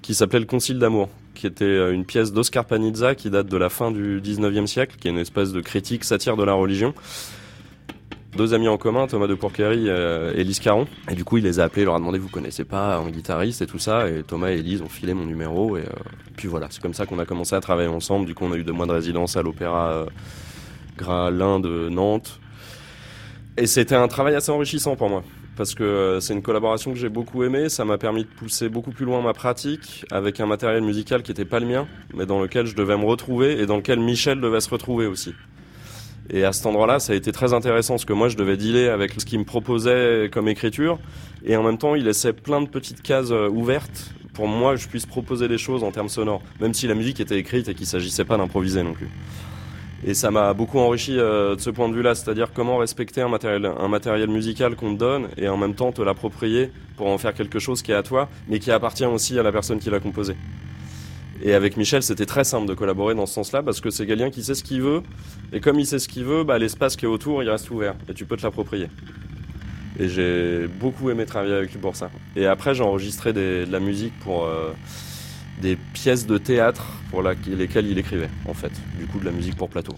qui 0.02 0.14
s'appelait 0.14 0.40
Le 0.40 0.46
Concile 0.46 0.80
d'amour, 0.80 1.10
qui 1.34 1.46
était 1.46 1.92
une 1.92 2.06
pièce 2.06 2.32
d'Oscar 2.32 2.64
Panizza 2.64 3.16
qui 3.16 3.30
date 3.30 3.48
de 3.48 3.58
la 3.58 3.68
fin 3.68 3.92
du 3.92 4.22
19e 4.22 4.66
siècle, 4.66 4.96
qui 4.98 5.10
est 5.10 5.12
une 5.12 5.18
espèce 5.18 5.52
de 5.52 5.60
critique 5.60 6.06
satire 6.06 6.38
de 6.38 6.46
la 6.46 6.54
religion 6.54 6.94
deux 8.36 8.54
amis 8.54 8.68
en 8.68 8.78
commun, 8.78 9.08
Thomas 9.08 9.28
de 9.28 9.34
Pourquerie 9.34 9.86
euh, 9.88 10.34
et 10.36 10.44
Lise 10.44 10.60
Caron. 10.60 10.88
Et 11.10 11.16
du 11.16 11.24
coup, 11.24 11.38
il 11.38 11.44
les 11.44 11.60
a 11.60 11.64
appelés, 11.64 11.84
il 11.84 11.86
leur 11.86 11.96
a 11.96 12.00
demandé, 12.00 12.20
vous 12.20 12.30
connaissez 12.30 12.66
pas 12.66 12.98
un 12.98 13.10
guitariste 13.10 13.62
et 13.62 13.68
tout 13.68 13.80
ça. 13.80 14.10
Et 14.10 14.24
Thomas 14.24 14.52
et 14.52 14.60
Elise 14.60 14.82
ont 14.82 14.90
filé 14.90 15.14
mon 15.14 15.26
numéro. 15.26 15.78
Et 15.78 15.82
euh, 15.82 15.86
puis 16.36 16.48
voilà, 16.48 16.68
c'est 16.70 16.82
comme 16.82 16.94
ça 16.94 17.06
qu'on 17.06 17.20
a 17.20 17.26
commencé 17.26 17.56
à 17.56 17.62
travailler 17.62 17.88
ensemble. 17.88 18.26
Du 18.26 18.36
coup, 18.36 18.46
on 18.46 18.52
a 18.52 18.58
eu 18.58 18.64
deux 18.64 18.74
mois 18.74 18.86
de 18.86 18.92
résidence 18.92 19.38
à 19.38 19.42
l'Opéra 19.42 19.92
euh, 19.92 20.06
Gralin 20.98 21.60
de 21.60 21.90
Nantes. 21.90 22.40
Et 23.58 23.68
c'était 23.68 23.96
un 23.96 24.10
travail 24.10 24.36
assez 24.36 24.52
enrichissant 24.52 24.96
pour 24.98 25.10
moi. 25.10 25.24
Parce 25.56 25.74
que 25.74 26.18
c'est 26.20 26.34
une 26.34 26.42
collaboration 26.42 26.92
que 26.92 27.00
j'ai 27.00 27.08
beaucoup 27.08 27.44
aimée. 27.44 27.70
Ça 27.70 27.86
m'a 27.86 27.98
permis 27.98 28.26
de 28.26 28.30
pousser 28.30 28.68
beaucoup 28.68 28.92
plus 28.92 29.06
loin 29.06 29.22
ma 29.22 29.32
pratique 29.32 30.06
avec 30.12 30.42
un 30.42 30.46
matériel 30.46 30.84
musical 30.84 31.24
qui 31.24 31.32
n'était 31.32 31.46
pas 31.46 31.62
le 31.62 31.68
mien, 31.68 31.88
mais 32.14 32.26
dans 32.26 32.42
lequel 32.42 32.66
je 32.66 32.76
devais 32.76 32.98
me 32.98 33.06
retrouver 33.06 33.62
et 33.62 33.66
dans 33.66 33.78
lequel 33.78 34.02
Michel 34.02 34.42
devait 34.42 34.60
se 34.60 34.70
retrouver 34.70 35.06
aussi. 35.06 35.34
Et 36.30 36.44
à 36.44 36.52
cet 36.52 36.66
endroit-là, 36.66 37.00
ça 37.00 37.14
a 37.14 37.16
été 37.16 37.32
très 37.32 37.54
intéressant 37.54 37.94
parce 37.96 38.06
que 38.06 38.14
moi, 38.14 38.30
je 38.30 38.38
devais 38.38 38.58
dealer 38.58 38.90
avec 38.90 39.14
ce 39.20 39.26
qu'il 39.26 39.40
me 39.40 39.46
proposait 39.46 40.30
comme 40.32 40.48
écriture. 40.48 41.00
Et 41.46 41.56
en 41.56 41.64
même 41.64 41.78
temps, 41.78 41.96
il 41.96 42.06
laissait 42.06 42.34
plein 42.34 42.62
de 42.62 42.68
petites 42.68 43.02
cases 43.02 43.32
euh, 43.32 43.50
ouvertes 43.50 44.14
pour 44.36 44.48
moi 44.48 44.76
je 44.76 44.88
puisse 44.88 45.06
proposer 45.06 45.48
des 45.48 45.58
choses 45.58 45.84
en 45.84 45.92
termes 45.92 46.10
sonores. 46.10 46.42
Même 46.60 46.74
si 46.74 46.88
la 46.88 46.94
musique 46.94 47.20
était 47.20 47.40
écrite 47.40 47.68
et 47.70 47.74
qu'il 47.74 47.88
s'agissait 47.88 48.26
pas 48.26 48.38
d'improviser 48.38 48.84
non 48.84 48.94
plus. 48.94 49.10
Et 50.06 50.14
ça 50.14 50.30
m'a 50.30 50.54
beaucoup 50.54 50.78
enrichi 50.78 51.18
euh, 51.18 51.56
de 51.56 51.62
ce 51.62 51.72
point 51.72 51.90
de 51.90 51.96
vue-là, 51.96 52.14
c'est-à-dire 52.14 52.52
comment 52.54 52.78
respecter 52.78 53.22
un 53.22 53.30
matériel, 53.30 53.66
un 53.66 53.88
matériel 53.88 54.30
musical 54.30 54.76
qu'on 54.76 54.94
te 54.94 55.00
donne 55.00 55.30
et 55.38 55.48
en 55.48 55.58
même 55.58 55.74
temps 55.74 55.92
te 55.92 56.02
l'approprier 56.02 56.70
pour 56.96 57.08
en 57.08 57.18
faire 57.18 57.34
quelque 57.34 57.58
chose 57.58 57.82
qui 57.82 57.92
est 57.92 57.96
à 57.96 58.04
toi, 58.04 58.30
mais 58.48 58.60
qui 58.60 58.72
appartient 58.72 59.06
aussi 59.06 59.40
à 59.40 59.44
la 59.44 59.52
personne 59.52 59.80
qui 59.80 59.90
l'a 59.90 60.00
composé. 60.00 60.36
Et 61.42 61.54
avec 61.54 61.78
Michel, 61.78 62.02
c'était 62.02 62.26
très 62.26 62.44
simple 62.44 62.68
de 62.68 62.74
collaborer 62.74 63.14
dans 63.14 63.26
ce 63.26 63.34
sens-là 63.34 63.62
parce 63.62 63.82
que 63.82 63.90
c'est 63.90 64.06
quelqu'un 64.06 64.30
qui 64.30 64.44
sait 64.44 64.56
ce 64.56 64.64
qu'il 64.64 64.82
veut. 64.82 65.02
Et 65.52 65.60
comme 65.60 65.80
il 65.80 65.86
sait 65.86 66.00
ce 66.00 66.08
qu'il 66.08 66.24
veut, 66.24 66.44
bah, 66.44 66.58
l'espace 66.58 66.96
qui 66.96 67.06
est 67.06 67.10
autour, 67.10 67.44
il 67.44 67.50
reste 67.50 67.70
ouvert 67.70 67.96
et 68.10 68.14
tu 68.14 68.26
peux 68.26 68.38
te 68.38 68.44
l'approprier. 68.44 68.88
Et 70.00 70.10
j'ai 70.10 70.68
beaucoup 70.68 71.10
aimé 71.10 71.26
travailler 71.26 71.54
avec 71.54 71.72
lui 71.72 71.80
pour 71.80 71.96
ça. 71.96 72.10
Et 72.36 72.46
après, 72.46 72.76
j'ai 72.76 72.84
enregistré 72.84 73.32
de 73.34 73.66
la 73.70 73.80
musique 73.80 74.14
pour 74.20 74.46
euh, 74.46 74.72
des 75.62 75.78
pièces 75.94 76.26
de 76.26 76.38
théâtre 76.38 76.86
pour 77.12 77.22
lesquelles 77.24 77.88
il 77.88 77.98
écrivait, 77.98 78.30
en 78.48 78.54
fait. 78.54 78.72
Du 79.00 79.06
coup, 79.06 79.20
de 79.20 79.26
la 79.26 79.32
musique 79.32 79.56
pour 79.56 79.70
plateau. 79.70 79.96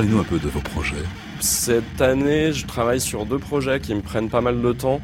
Parlez-nous 0.00 0.20
un 0.20 0.24
peu 0.24 0.38
de 0.38 0.48
vos 0.48 0.60
projets. 0.60 1.04
Cette 1.40 2.00
année, 2.00 2.54
je 2.54 2.66
travaille 2.66 3.02
sur 3.02 3.26
deux 3.26 3.38
projets 3.38 3.80
qui 3.80 3.94
me 3.94 4.00
prennent 4.00 4.30
pas 4.30 4.40
mal 4.40 4.62
de 4.62 4.72
temps. 4.72 4.98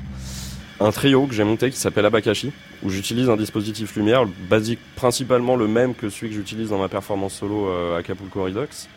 Un 0.80 0.90
trio 0.90 1.26
que 1.26 1.34
j'ai 1.34 1.44
monté 1.44 1.70
qui 1.70 1.76
s'appelle 1.76 2.06
Abakashi, 2.06 2.50
où 2.82 2.88
j'utilise 2.88 3.28
un 3.28 3.36
dispositif 3.36 3.94
lumière, 3.94 4.24
basique, 4.48 4.78
principalement 4.94 5.54
le 5.54 5.68
même 5.68 5.94
que 5.94 6.08
celui 6.08 6.30
que 6.30 6.34
j'utilise 6.36 6.70
dans 6.70 6.78
ma 6.78 6.88
performance 6.88 7.34
solo 7.34 7.68
euh, 7.68 7.98
Acapulco 7.98 8.42
Redux, 8.44 8.88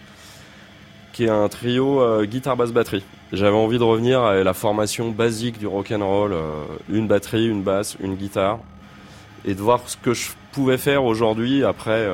qui 1.11 1.25
est 1.25 1.29
un 1.29 1.49
trio 1.49 1.99
euh, 1.99 2.23
guitare 2.23 2.55
basse 2.55 2.71
batterie. 2.71 3.03
J'avais 3.33 3.57
envie 3.57 3.77
de 3.77 3.83
revenir 3.83 4.21
à 4.21 4.41
la 4.41 4.53
formation 4.53 5.11
basique 5.11 5.59
du 5.59 5.67
rock 5.67 5.91
and 5.91 6.07
roll, 6.07 6.31
euh, 6.31 6.63
une 6.89 7.07
batterie, 7.07 7.45
une 7.45 7.61
basse, 7.61 7.97
une 8.01 8.15
guitare, 8.15 8.59
et 9.43 9.53
de 9.53 9.59
voir 9.59 9.81
ce 9.85 9.97
que 9.97 10.13
je 10.13 10.29
pouvais 10.53 10.77
faire 10.77 11.03
aujourd'hui 11.03 11.65
après 11.65 12.07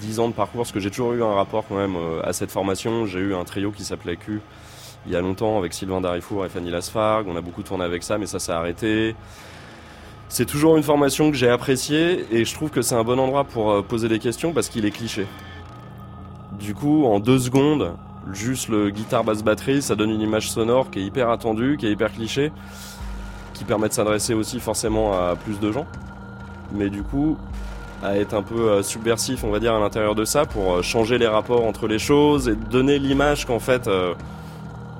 10 0.00 0.20
ans 0.20 0.28
de 0.28 0.34
parcours, 0.34 0.62
parce 0.62 0.72
que 0.72 0.80
j'ai 0.80 0.90
toujours 0.90 1.12
eu 1.12 1.22
un 1.22 1.34
rapport 1.34 1.64
quand 1.68 1.76
même 1.76 1.96
euh, 1.96 2.22
à 2.22 2.32
cette 2.32 2.50
formation. 2.50 3.06
J'ai 3.06 3.20
eu 3.20 3.34
un 3.34 3.44
trio 3.44 3.70
qui 3.70 3.84
s'appelait 3.84 4.16
Q 4.16 4.40
il 5.06 5.12
y 5.12 5.16
a 5.16 5.20
longtemps 5.20 5.56
avec 5.56 5.72
Sylvain 5.72 6.00
Darifour 6.00 6.44
et 6.44 6.48
Fanny 6.48 6.70
Lasfargue. 6.70 7.28
On 7.28 7.36
a 7.36 7.40
beaucoup 7.40 7.62
tourné 7.62 7.84
avec 7.84 8.02
ça, 8.02 8.18
mais 8.18 8.26
ça 8.26 8.38
s'est 8.38 8.52
arrêté. 8.52 9.14
C'est 10.28 10.46
toujours 10.46 10.76
une 10.76 10.82
formation 10.82 11.30
que 11.30 11.36
j'ai 11.36 11.48
appréciée 11.48 12.26
et 12.32 12.44
je 12.44 12.54
trouve 12.54 12.70
que 12.70 12.82
c'est 12.82 12.96
un 12.96 13.04
bon 13.04 13.18
endroit 13.18 13.44
pour 13.44 13.70
euh, 13.70 13.82
poser 13.82 14.08
des 14.08 14.18
questions 14.18 14.52
parce 14.52 14.68
qu'il 14.68 14.84
est 14.84 14.90
cliché. 14.90 15.26
Du 16.58 16.74
coup, 16.74 17.04
en 17.04 17.20
deux 17.20 17.38
secondes, 17.38 17.92
juste 18.32 18.68
le 18.68 18.90
guitare 18.90 19.22
basse 19.22 19.44
batterie, 19.44 19.82
ça 19.82 19.94
donne 19.94 20.10
une 20.10 20.20
image 20.20 20.50
sonore 20.50 20.90
qui 20.90 20.98
est 20.98 21.02
hyper 21.02 21.30
attendue, 21.30 21.76
qui 21.78 21.86
est 21.86 21.92
hyper 21.92 22.12
cliché, 22.12 22.50
qui 23.54 23.62
permet 23.62 23.88
de 23.88 23.92
s'adresser 23.92 24.34
aussi 24.34 24.58
forcément 24.58 25.12
à 25.12 25.36
plus 25.36 25.60
de 25.60 25.70
gens. 25.70 25.86
Mais 26.72 26.90
du 26.90 27.04
coup, 27.04 27.36
à 28.02 28.16
être 28.16 28.34
un 28.34 28.42
peu 28.42 28.70
euh, 28.70 28.82
subversif, 28.82 29.44
on 29.44 29.50
va 29.50 29.58
dire, 29.58 29.74
à 29.74 29.80
l'intérieur 29.80 30.14
de 30.14 30.24
ça, 30.24 30.44
pour 30.46 30.74
euh, 30.74 30.82
changer 30.82 31.18
les 31.18 31.26
rapports 31.26 31.64
entre 31.64 31.86
les 31.86 31.98
choses 31.98 32.48
et 32.48 32.54
donner 32.54 32.98
l'image 32.98 33.46
qu'en 33.46 33.58
fait, 33.58 33.88
euh, 33.88 34.14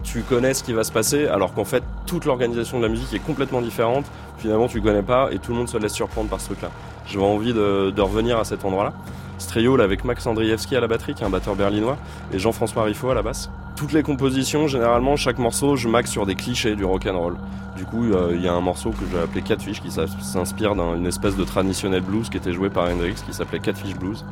tu 0.03 0.23
connais 0.23 0.55
ce 0.55 0.63
qui 0.63 0.73
va 0.73 0.85
se 0.85 0.93
passer, 0.93 1.27
alors 1.27 1.53
qu'en 1.53 1.65
fait, 1.65 1.83
toute 2.07 2.25
l'organisation 2.25 2.79
de 2.79 2.85
la 2.85 2.89
musique 2.89 3.13
est 3.13 3.25
complètement 3.25 3.61
différente. 3.61 4.07
Finalement, 4.39 4.69
tu 4.69 4.81
connais 4.81 5.03
pas 5.03 5.29
et 5.33 5.39
tout 5.39 5.53
le 5.53 5.59
monde 5.59 5.69
se 5.69 5.79
laisse 5.79 5.93
surprendre 5.93 6.29
par 6.29 6.41
ce 6.41 6.47
truc-là. 6.47 6.71
J'avais 7.07 7.25
envie 7.25 7.53
de, 7.53 8.01
revenir 8.01 8.39
à 8.39 8.45
cet 8.45 8.65
endroit-là. 8.65 8.93
Ce 9.39 9.49
trio, 9.49 9.77
là, 9.77 9.85
avec 9.85 10.05
Max 10.05 10.27
Andrievski 10.27 10.77
à 10.77 10.81
la 10.81 10.87
batterie, 10.87 11.15
qui 11.15 11.23
est 11.23 11.27
un 11.27 11.31
batteur 11.31 11.57
berlinois, 11.57 11.97
et 12.33 12.39
Jean-François 12.39 12.85
Riffaut 12.85 13.11
à 13.11 13.15
la 13.15 13.23
basse. 13.23 13.51
Toutes 13.77 13.93
les 13.93 14.03
compositions, 14.03 14.67
généralement, 14.67 15.17
chaque 15.17 15.39
morceau, 15.39 15.77
je 15.77 15.89
max 15.89 16.11
sur 16.11 16.27
des 16.27 16.35
clichés 16.35 16.75
du 16.75 16.85
rock 16.85 17.07
and 17.07 17.19
roll. 17.19 17.37
Du 17.77 17.85
coup, 17.85 18.05
euh, 18.05 18.33
il 18.35 18.43
y 18.43 18.49
a 18.49 18.53
un 18.53 18.61
morceau 18.61 18.91
que 18.91 19.05
j'ai 19.13 19.19
appelé 19.19 19.43
Catfish 19.43 19.83
qui 19.83 19.91
s'inspire 19.91 20.75
d'une 20.75 21.07
espèce 21.07 21.37
de 21.37 21.45
traditionnel 21.45 22.01
blues 22.01 22.31
qui 22.31 22.39
était 22.39 22.55
joué 22.55 22.71
par 22.71 22.89
Hendrix 22.91 23.15
qui 23.15 23.35
s'appelait 23.35 23.61
Catfish 23.61 23.95
Blues. 23.95 24.25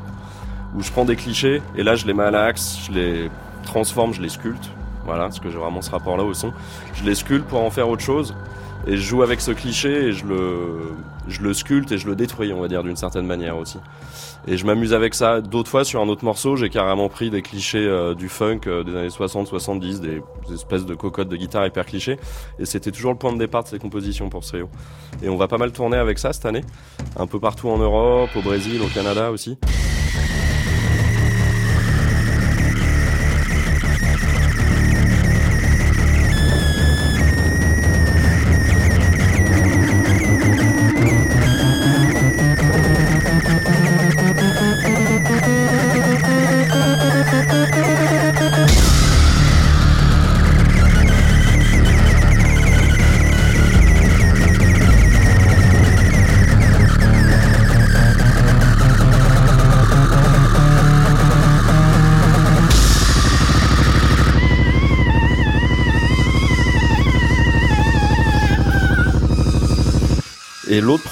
Où 0.75 0.83
je 0.83 0.91
prends 0.91 1.05
des 1.05 1.15
clichés 1.15 1.63
et 1.77 1.83
là, 1.83 1.95
je 1.95 2.07
les 2.07 2.15
mets 2.15 2.25
à 2.25 2.31
l'axe, 2.31 2.79
je 2.87 2.93
les 2.93 3.31
transforme, 3.63 4.15
je 4.15 4.23
les 4.23 4.31
sculpte. 4.31 4.71
Voilà, 5.05 5.25
parce 5.25 5.39
que 5.39 5.51
j'ai 5.51 5.59
vraiment 5.59 5.83
ce 5.83 5.91
rapport-là 5.91 6.25
au 6.25 6.33
son. 6.33 6.53
Je 6.95 7.05
les 7.05 7.15
sculpte 7.15 7.47
pour 7.47 7.63
en 7.63 7.71
faire 7.71 7.89
autre 7.89 8.03
chose. 8.03 8.35
Et 8.87 8.97
je 8.97 9.03
joue 9.03 9.23
avec 9.23 9.41
ce 9.41 9.51
cliché 9.51 10.07
et 10.07 10.13
je 10.13 10.27
le, 10.27 10.93
je 11.29 11.43
le 11.43 11.55
sculpte 11.55 11.93
et 11.93 11.99
je 11.99 12.07
le 12.07 12.17
détruis, 12.17 12.53
on 12.53 12.61
va 12.61 12.69
dire, 12.69 12.83
d'une 12.83 12.97
certaine 12.97 13.27
manière 13.27 13.57
aussi. 13.57 13.79
Et 14.47 14.57
je 14.57 14.67
m'amuse 14.67 14.93
avec 14.93 15.15
ça. 15.15 15.41
D'autres 15.41 15.71
fois, 15.71 15.85
sur 15.85 16.01
un 16.01 16.09
autre 16.09 16.25
morceau, 16.25 16.57
j'ai 16.57 16.69
carrément 16.69 17.09
pris 17.09 17.31
des 17.31 17.41
clichés 17.41 17.79
euh, 17.79 18.15
du 18.15 18.29
funk 18.29 18.61
euh, 18.67 18.85
des 18.85 18.95
années 18.95 19.09
60-70, 19.09 20.01
des, 20.01 20.21
espèces 20.53 20.85
de 20.85 20.95
cocottes 20.95 21.29
de 21.29 21.37
guitare 21.37 21.67
hyper 21.67 21.87
clichés. 21.87 22.19
Et 22.59 22.67
c'était 22.67 22.91
toujours 22.91 23.13
le 23.13 23.19
point 23.19 23.33
de 23.33 23.39
départ 23.39 23.65
de 23.65 23.69
ces 23.69 23.79
compositions 23.79 24.29
pour 24.29 24.45
ce 24.45 24.51
trio. 24.51 24.69
Et 25.23 25.29
on 25.29 25.37
va 25.37 25.49
pas 25.49 25.59
mal 25.59 25.73
tourner 25.73 25.97
avec 25.97 26.19
ça 26.19 26.33
cette 26.33 26.45
année. 26.45 26.65
Un 27.17 27.27
peu 27.27 27.41
partout 27.41 27.69
en 27.69 27.79
Europe, 27.79 28.31
au 28.37 28.43
Brésil, 28.43 28.83
au 28.83 28.89
Canada 28.89 29.31
aussi. 29.31 29.57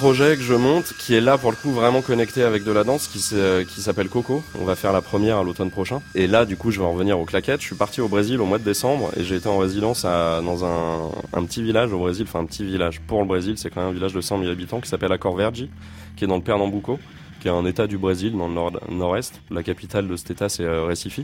Projet 0.02 0.36
que 0.36 0.42
je 0.42 0.54
monte, 0.54 0.94
qui 0.98 1.14
est 1.14 1.20
là 1.20 1.38
pour 1.38 1.52
le 1.52 1.56
coup 1.56 1.70
vraiment 1.70 2.02
connecté 2.02 2.42
avec 2.42 2.64
de 2.64 2.72
la 2.72 2.82
danse, 2.82 3.06
qui 3.06 3.20
s'appelle 3.20 4.08
Coco. 4.08 4.42
On 4.60 4.64
va 4.64 4.74
faire 4.74 4.92
la 4.92 5.00
première 5.00 5.36
à 5.36 5.44
l'automne 5.44 5.70
prochain. 5.70 6.02
Et 6.16 6.26
là, 6.26 6.44
du 6.44 6.56
coup, 6.56 6.72
je 6.72 6.80
vais 6.80 6.84
en 6.84 6.90
revenir 6.90 7.20
aux 7.20 7.24
claquettes. 7.24 7.60
Je 7.60 7.66
suis 7.66 7.76
parti 7.76 8.00
au 8.00 8.08
Brésil 8.08 8.40
au 8.40 8.44
mois 8.44 8.58
de 8.58 8.64
décembre 8.64 9.12
et 9.16 9.22
j'ai 9.22 9.36
été 9.36 9.46
en 9.46 9.58
résidence 9.58 10.02
dans 10.02 10.64
un, 10.64 11.44
petit 11.44 11.62
village 11.62 11.92
au 11.92 12.00
Brésil, 12.00 12.26
enfin 12.28 12.40
un 12.40 12.46
petit 12.46 12.64
village 12.64 13.00
pour 13.06 13.20
le 13.20 13.28
Brésil, 13.28 13.54
c'est 13.58 13.70
quand 13.70 13.80
même 13.80 13.90
un 13.90 13.92
village 13.92 14.12
de 14.12 14.20
100 14.20 14.40
000 14.40 14.50
habitants 14.50 14.80
qui 14.80 14.88
s'appelle 14.88 15.12
Acor 15.12 15.36
Verde, 15.36 15.68
qui 16.16 16.24
est 16.24 16.26
dans 16.26 16.34
le 16.34 16.42
Pernambuco, 16.42 16.98
qui 17.40 17.46
est 17.46 17.52
un 17.52 17.64
état 17.64 17.86
du 17.86 17.96
Brésil 17.96 18.36
dans 18.36 18.48
le 18.48 18.92
nord-est. 18.92 19.40
la 19.52 19.62
capitale 19.62 20.08
de 20.08 20.16
cet 20.16 20.32
état, 20.32 20.48
c'est 20.48 20.64
euh, 20.64 20.82
Recife. 20.82 21.20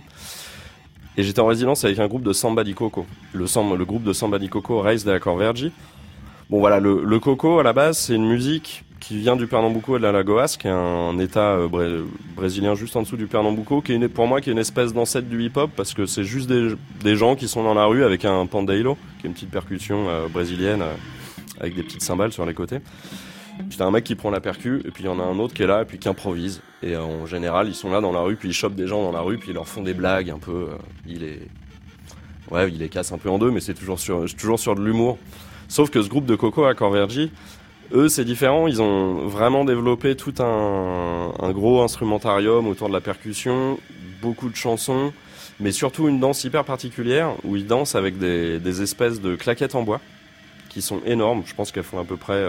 Et 1.16 1.24
j'étais 1.24 1.40
en 1.40 1.46
résidence 1.46 1.84
avec 1.84 1.98
un 1.98 2.06
groupe 2.06 2.22
de 2.22 2.32
Samba 2.32 2.62
di 2.62 2.74
Coco. 2.74 3.06
Le, 3.32 3.84
groupe 3.84 4.04
de 4.04 4.12
Samba 4.12 4.38
di 4.38 4.48
Coco 4.48 4.82
Race 4.82 5.02
de 5.04 5.10
Acor 5.10 5.36
Verde 5.36 5.72
Bon 6.50 6.60
voilà, 6.60 6.80
le, 6.80 7.04
le 7.04 7.18
coco 7.18 7.58
à 7.58 7.62
la 7.62 7.74
base, 7.74 7.98
c'est 7.98 8.14
une 8.14 8.26
musique 8.26 8.82
qui 9.00 9.18
vient 9.18 9.36
du 9.36 9.46
Pernambuco 9.46 9.96
et 9.96 9.98
de 9.98 10.04
la 10.04 10.12
Lagoas, 10.12 10.56
qui 10.58 10.66
est 10.66 10.70
un 10.70 11.18
état 11.18 11.58
euh, 11.58 12.06
brésilien 12.34 12.74
juste 12.74 12.96
en 12.96 13.02
dessous 13.02 13.18
du 13.18 13.26
Pernambuco, 13.26 13.82
qui 13.82 13.92
est 13.92 14.08
pour 14.08 14.26
moi 14.26 14.40
qui 14.40 14.48
est 14.48 14.54
une 14.54 14.58
espèce 14.58 14.94
d'ancêtre 14.94 15.28
du 15.28 15.42
hip-hop 15.44 15.70
parce 15.76 15.92
que 15.92 16.06
c'est 16.06 16.24
juste 16.24 16.48
des, 16.48 16.74
des, 17.02 17.16
gens 17.16 17.36
qui 17.36 17.48
sont 17.48 17.62
dans 17.62 17.74
la 17.74 17.84
rue 17.84 18.02
avec 18.02 18.24
un 18.24 18.46
pandeiro, 18.46 18.96
qui 19.20 19.26
est 19.26 19.28
une 19.28 19.34
petite 19.34 19.50
percussion 19.50 20.08
euh, 20.08 20.28
brésilienne 20.28 20.80
euh, 20.80 20.94
avec 21.60 21.74
des 21.74 21.82
petites 21.82 22.02
cymbales 22.02 22.32
sur 22.32 22.46
les 22.46 22.54
côtés. 22.54 22.78
Puis 23.68 23.76
t'as 23.76 23.84
un 23.84 23.90
mec 23.90 24.04
qui 24.04 24.14
prend 24.14 24.30
la 24.30 24.40
percu 24.40 24.80
et 24.86 24.90
puis 24.90 25.04
il 25.04 25.06
y 25.06 25.10
en 25.10 25.20
a 25.20 25.24
un 25.24 25.38
autre 25.38 25.52
qui 25.52 25.64
est 25.64 25.66
là 25.66 25.82
et 25.82 25.84
puis 25.84 25.98
qui 25.98 26.08
improvise. 26.08 26.62
Et 26.82 26.96
en 26.96 27.26
général, 27.26 27.68
ils 27.68 27.74
sont 27.74 27.90
là 27.90 28.00
dans 28.00 28.12
la 28.12 28.20
rue, 28.20 28.36
puis 28.36 28.48
ils 28.48 28.54
chopent 28.54 28.76
des 28.76 28.86
gens 28.86 29.02
dans 29.02 29.12
la 29.12 29.20
rue, 29.20 29.36
puis 29.36 29.50
ils 29.50 29.54
leur 29.54 29.68
font 29.68 29.82
des 29.82 29.94
blagues 29.94 30.30
un 30.30 30.38
peu. 30.38 30.68
il 31.06 31.24
est, 31.24 31.46
ouais, 32.50 32.70
il 32.70 32.78
les 32.78 32.88
casse 32.88 33.12
un 33.12 33.18
peu 33.18 33.28
en 33.28 33.38
deux, 33.38 33.50
mais 33.50 33.60
c'est 33.60 33.74
toujours 33.74 34.00
sur, 34.00 34.24
toujours 34.34 34.58
sur 34.58 34.74
de 34.74 34.82
l'humour. 34.82 35.18
Sauf 35.68 35.90
que 35.90 36.02
ce 36.02 36.08
groupe 36.08 36.26
de 36.26 36.34
Coco 36.34 36.64
à 36.64 36.74
Corvergy, 36.74 37.30
eux, 37.92 38.08
c'est 38.08 38.24
différent. 38.24 38.66
Ils 38.66 38.80
ont 38.82 39.26
vraiment 39.26 39.64
développé 39.64 40.16
tout 40.16 40.34
un, 40.40 41.50
gros 41.52 41.82
instrumentarium 41.82 42.66
autour 42.66 42.88
de 42.88 42.94
la 42.94 43.00
percussion, 43.00 43.78
beaucoup 44.22 44.48
de 44.48 44.56
chansons, 44.56 45.12
mais 45.60 45.70
surtout 45.70 46.08
une 46.08 46.20
danse 46.20 46.44
hyper 46.44 46.64
particulière 46.64 47.32
où 47.44 47.56
ils 47.56 47.66
dansent 47.66 47.94
avec 47.94 48.18
des, 48.18 48.58
des 48.58 48.82
espèces 48.82 49.20
de 49.20 49.36
claquettes 49.36 49.74
en 49.74 49.82
bois 49.82 50.00
qui 50.70 50.82
sont 50.82 51.00
énormes. 51.04 51.42
Je 51.46 51.54
pense 51.54 51.70
qu'elles 51.70 51.84
font 51.84 52.00
à 52.00 52.04
peu 52.04 52.16
près 52.16 52.44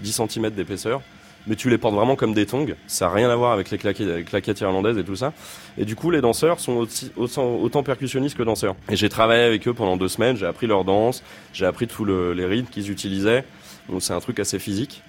10 0.00 0.20
euh, 0.20 0.26
cm 0.28 0.50
d'épaisseur 0.50 1.02
mais 1.46 1.56
tu 1.56 1.70
les 1.70 1.78
portes 1.78 1.94
vraiment 1.94 2.16
comme 2.16 2.34
des 2.34 2.46
tongs. 2.46 2.74
Ça 2.86 3.06
n'a 3.06 3.12
rien 3.12 3.30
à 3.30 3.36
voir 3.36 3.52
avec 3.52 3.70
les 3.70 3.78
claquettes, 3.78 4.60
irlandaises 4.60 4.98
et 4.98 5.04
tout 5.04 5.16
ça. 5.16 5.32
Et 5.78 5.84
du 5.84 5.96
coup, 5.96 6.10
les 6.10 6.20
danseurs 6.20 6.60
sont 6.60 6.86
autant, 7.16 7.82
percussionnistes 7.82 8.36
que 8.36 8.42
danseurs. 8.42 8.76
Et 8.90 8.96
j'ai 8.96 9.08
travaillé 9.08 9.42
avec 9.42 9.66
eux 9.68 9.74
pendant 9.74 9.96
deux 9.96 10.08
semaines, 10.08 10.36
j'ai 10.36 10.46
appris 10.46 10.66
leur 10.66 10.84
danse, 10.84 11.22
j'ai 11.52 11.66
appris 11.66 11.86
tous 11.86 12.04
les 12.04 12.44
rythmes 12.44 12.68
qu'ils 12.68 12.90
utilisaient. 12.90 13.44
Donc 13.88 14.02
c'est 14.02 14.12
un 14.12 14.20
truc 14.20 14.38
assez 14.38 14.58
physique. 14.58 15.02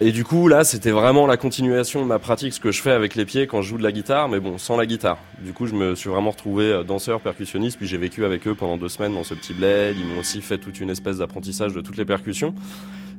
Et 0.00 0.10
du 0.10 0.24
coup, 0.24 0.48
là, 0.48 0.64
c'était 0.64 0.90
vraiment 0.90 1.24
la 1.26 1.36
continuation 1.36 2.02
de 2.02 2.06
ma 2.06 2.18
pratique, 2.18 2.52
ce 2.52 2.58
que 2.58 2.72
je 2.72 2.82
fais 2.82 2.90
avec 2.90 3.14
les 3.14 3.24
pieds 3.24 3.46
quand 3.46 3.62
je 3.62 3.68
joue 3.68 3.78
de 3.78 3.84
la 3.84 3.92
guitare, 3.92 4.28
mais 4.28 4.40
bon, 4.40 4.58
sans 4.58 4.76
la 4.76 4.86
guitare. 4.86 5.18
Du 5.38 5.52
coup, 5.52 5.66
je 5.66 5.74
me 5.74 5.94
suis 5.94 6.10
vraiment 6.10 6.32
retrouvé 6.32 6.64
euh, 6.64 6.82
danseur, 6.82 7.20
percussionniste, 7.20 7.78
puis 7.78 7.86
j'ai 7.86 7.96
vécu 7.96 8.24
avec 8.24 8.48
eux 8.48 8.56
pendant 8.56 8.76
deux 8.76 8.88
semaines 8.88 9.14
dans 9.14 9.22
ce 9.22 9.34
petit 9.34 9.54
bled. 9.54 9.96
Ils 9.96 10.04
m'ont 10.04 10.18
aussi 10.18 10.42
fait 10.42 10.58
toute 10.58 10.80
une 10.80 10.90
espèce 10.90 11.18
d'apprentissage 11.18 11.74
de 11.74 11.80
toutes 11.80 11.96
les 11.96 12.04
percussions. 12.04 12.54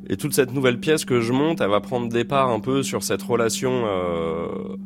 Et 0.07 0.17
toute 0.17 0.33
cette 0.33 0.53
nouvelle 0.53 0.79
pièce 0.79 1.03
que 1.03 1.19
je 1.21 1.33
monte, 1.33 1.61
elle 1.61 1.69
va 1.69 1.81
prendre 1.81 2.09
départ 2.09 2.49
un 2.49 2.59
peu 2.59 2.83
sur 2.83 3.03
cette 3.03 3.23
relation 3.23 3.85
euh, 3.85 4.77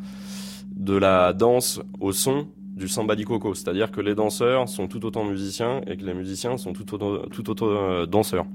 de 0.75 0.95
la 0.95 1.33
danse 1.33 1.81
au 1.99 2.13
son 2.13 2.47
du 2.75 2.87
samba 2.87 3.17
di 3.17 3.25
coco, 3.25 3.53
c'est-à-dire 3.53 3.91
que 3.91 3.99
les 3.99 4.15
danseurs 4.15 4.69
sont 4.69 4.87
tout 4.87 5.05
autant 5.05 5.25
musiciens 5.25 5.81
et 5.85 5.97
que 5.97 6.05
les 6.05 6.13
musiciens 6.13 6.57
sont 6.57 6.71
tout 6.71 6.93
autant, 6.93 7.67
euh, 7.67 8.05
danseurs. 8.05 8.45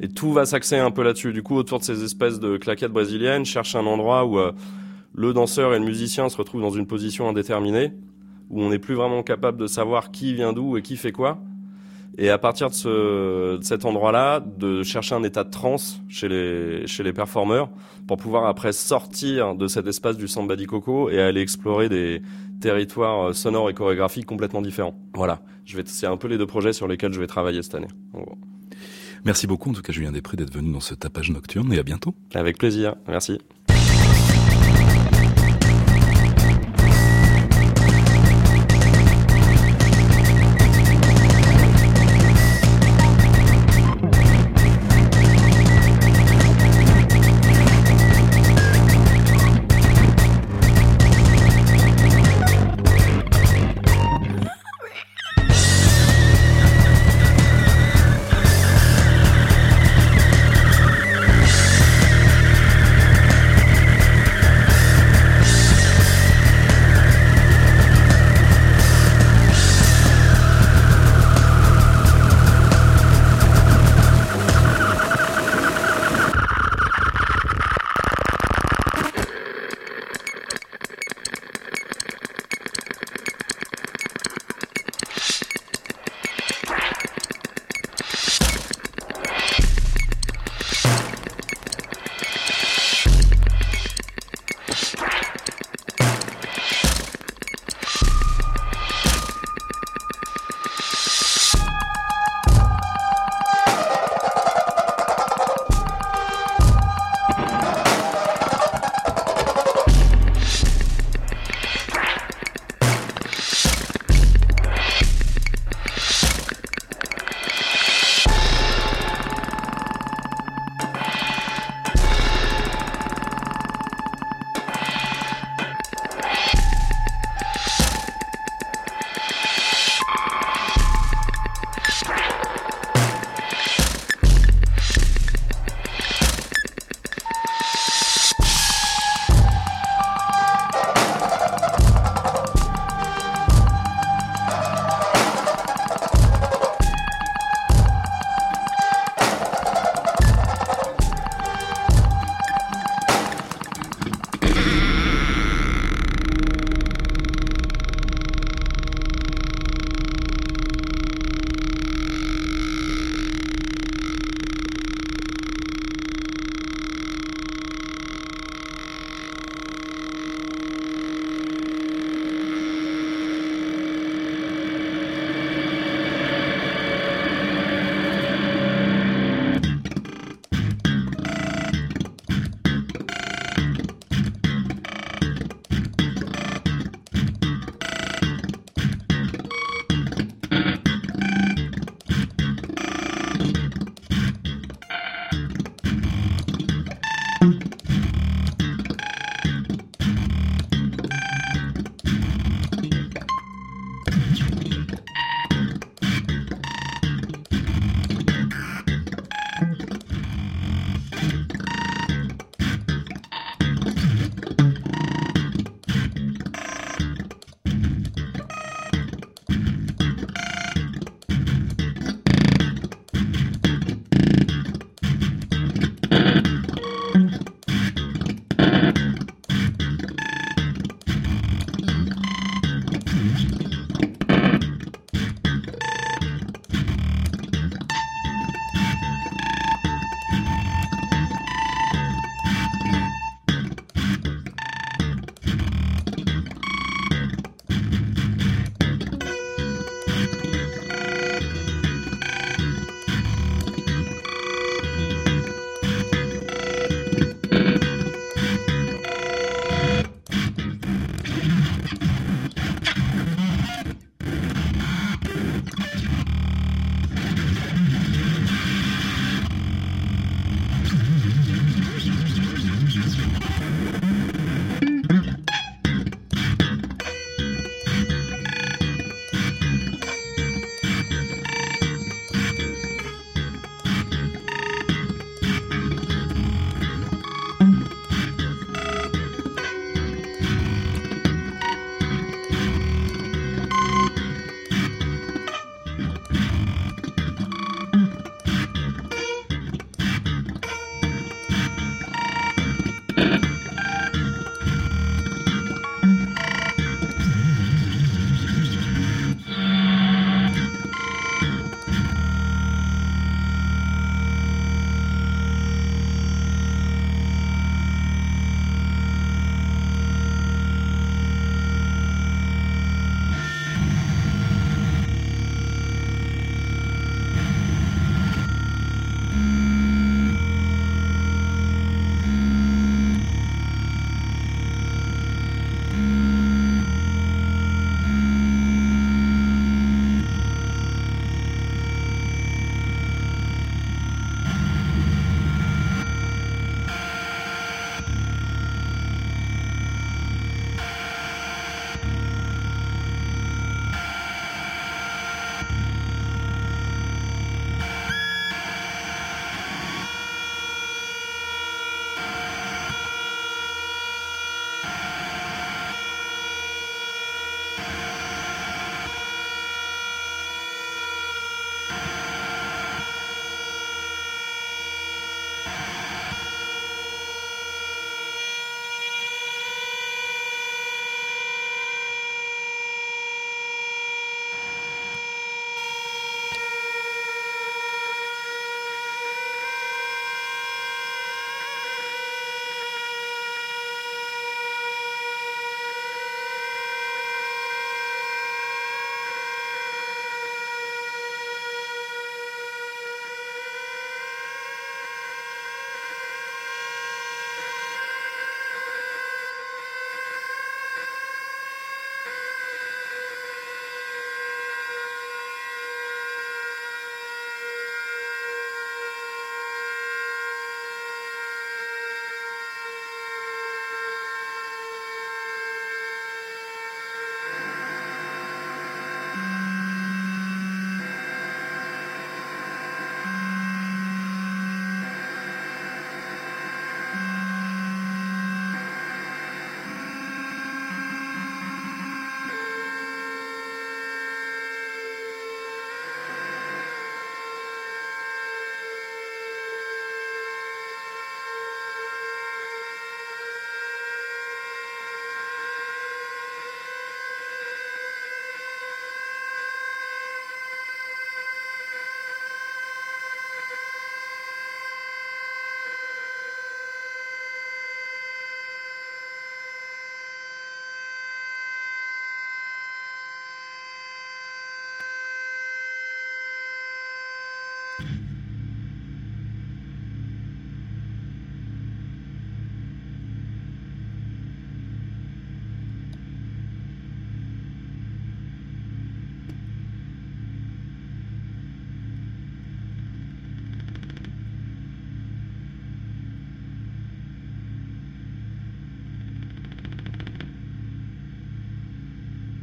Et 0.00 0.08
tout 0.08 0.32
va 0.32 0.46
s'axer 0.46 0.78
un 0.78 0.90
peu 0.90 1.04
là-dessus. 1.04 1.32
Du 1.32 1.42
coup, 1.42 1.54
autour 1.54 1.78
de 1.78 1.84
ces 1.84 2.02
espèces 2.02 2.40
de 2.40 2.56
claquettes 2.56 2.90
brésiliennes, 2.90 3.44
cherche 3.44 3.76
un 3.76 3.86
endroit 3.86 4.24
où 4.24 4.40
euh, 4.40 4.50
le 5.14 5.32
danseur 5.32 5.74
et 5.74 5.78
le 5.78 5.84
musicien 5.84 6.28
se 6.28 6.36
retrouvent 6.36 6.62
dans 6.62 6.70
une 6.70 6.86
position 6.86 7.28
indéterminée, 7.28 7.92
où 8.48 8.60
on 8.60 8.70
n'est 8.70 8.80
plus 8.80 8.94
vraiment 8.94 9.22
capable 9.22 9.58
de 9.58 9.68
savoir 9.68 10.10
qui 10.10 10.34
vient 10.34 10.52
d'où 10.52 10.76
et 10.76 10.82
qui 10.82 10.96
fait 10.96 11.12
quoi, 11.12 11.40
et 12.20 12.28
à 12.28 12.36
partir 12.36 12.68
de, 12.68 12.74
ce, 12.74 13.56
de 13.56 13.64
cet 13.64 13.86
endroit-là, 13.86 14.40
de 14.40 14.82
chercher 14.82 15.14
un 15.14 15.22
état 15.22 15.42
de 15.42 15.50
transe 15.50 16.02
chez 16.08 16.28
les, 16.28 16.86
chez 16.86 17.02
les 17.02 17.14
performeurs 17.14 17.70
pour 18.06 18.18
pouvoir 18.18 18.44
après 18.44 18.72
sortir 18.72 19.54
de 19.54 19.66
cet 19.66 19.86
espace 19.86 20.18
du 20.18 20.28
samba 20.28 20.54
di 20.54 20.66
coco 20.66 21.08
et 21.08 21.18
aller 21.18 21.40
explorer 21.40 21.88
des 21.88 22.20
territoires 22.60 23.34
sonores 23.34 23.70
et 23.70 23.74
chorégraphiques 23.74 24.26
complètement 24.26 24.60
différents. 24.60 24.94
Voilà, 25.14 25.40
je 25.64 25.78
vais, 25.78 25.82
c'est 25.86 26.06
un 26.06 26.18
peu 26.18 26.28
les 26.28 26.36
deux 26.36 26.46
projets 26.46 26.74
sur 26.74 26.86
lesquels 26.86 27.14
je 27.14 27.20
vais 27.20 27.26
travailler 27.26 27.62
cette 27.62 27.74
année. 27.74 27.88
Merci 29.24 29.46
beaucoup 29.46 29.70
en 29.70 29.72
tout 29.72 29.82
cas 29.82 29.92
Julien 29.92 30.12
Després 30.12 30.36
d'être 30.36 30.52
venu 30.52 30.72
dans 30.72 30.80
ce 30.80 30.94
tapage 30.94 31.30
nocturne 31.30 31.72
et 31.72 31.78
à 31.78 31.82
bientôt. 31.82 32.14
Avec 32.34 32.58
plaisir, 32.58 32.96
merci. 33.08 33.38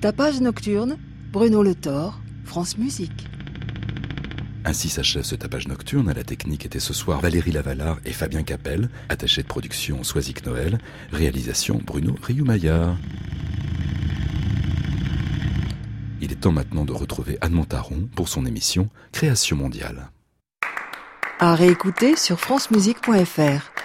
Tapage 0.07 0.39
nocturne, 0.39 0.97
Bruno 1.33 1.61
Le 1.61 1.75
Thor, 1.75 2.21
France 2.45 2.77
Musique. 2.77 3.27
Ainsi 4.63 4.87
s'achève 4.87 5.23
ce 5.23 5.35
tapage 5.35 5.67
nocturne. 5.67 6.07
À 6.07 6.13
la 6.13 6.23
technique 6.23 6.65
était 6.65 6.79
ce 6.79 6.93
soir 6.93 7.19
Valérie 7.19 7.51
Lavalard 7.51 7.97
et 8.05 8.13
Fabien 8.13 8.43
Capel, 8.43 8.87
attaché 9.09 9.43
de 9.43 9.47
production 9.47 10.05
Soisic 10.05 10.45
Noël, 10.45 10.77
réalisation 11.11 11.81
Bruno 11.85 12.15
Rioux-Maillard. 12.23 12.95
Il 16.21 16.31
est 16.31 16.39
temps 16.39 16.53
maintenant 16.53 16.85
de 16.85 16.93
retrouver 16.93 17.37
Anne 17.41 17.51
Montaron 17.51 18.07
pour 18.15 18.29
son 18.29 18.45
émission 18.45 18.87
Création 19.11 19.57
mondiale. 19.57 20.09
À 21.39 21.53
réécouter 21.53 22.15
sur 22.15 22.39
francemusique.fr. 22.39 23.76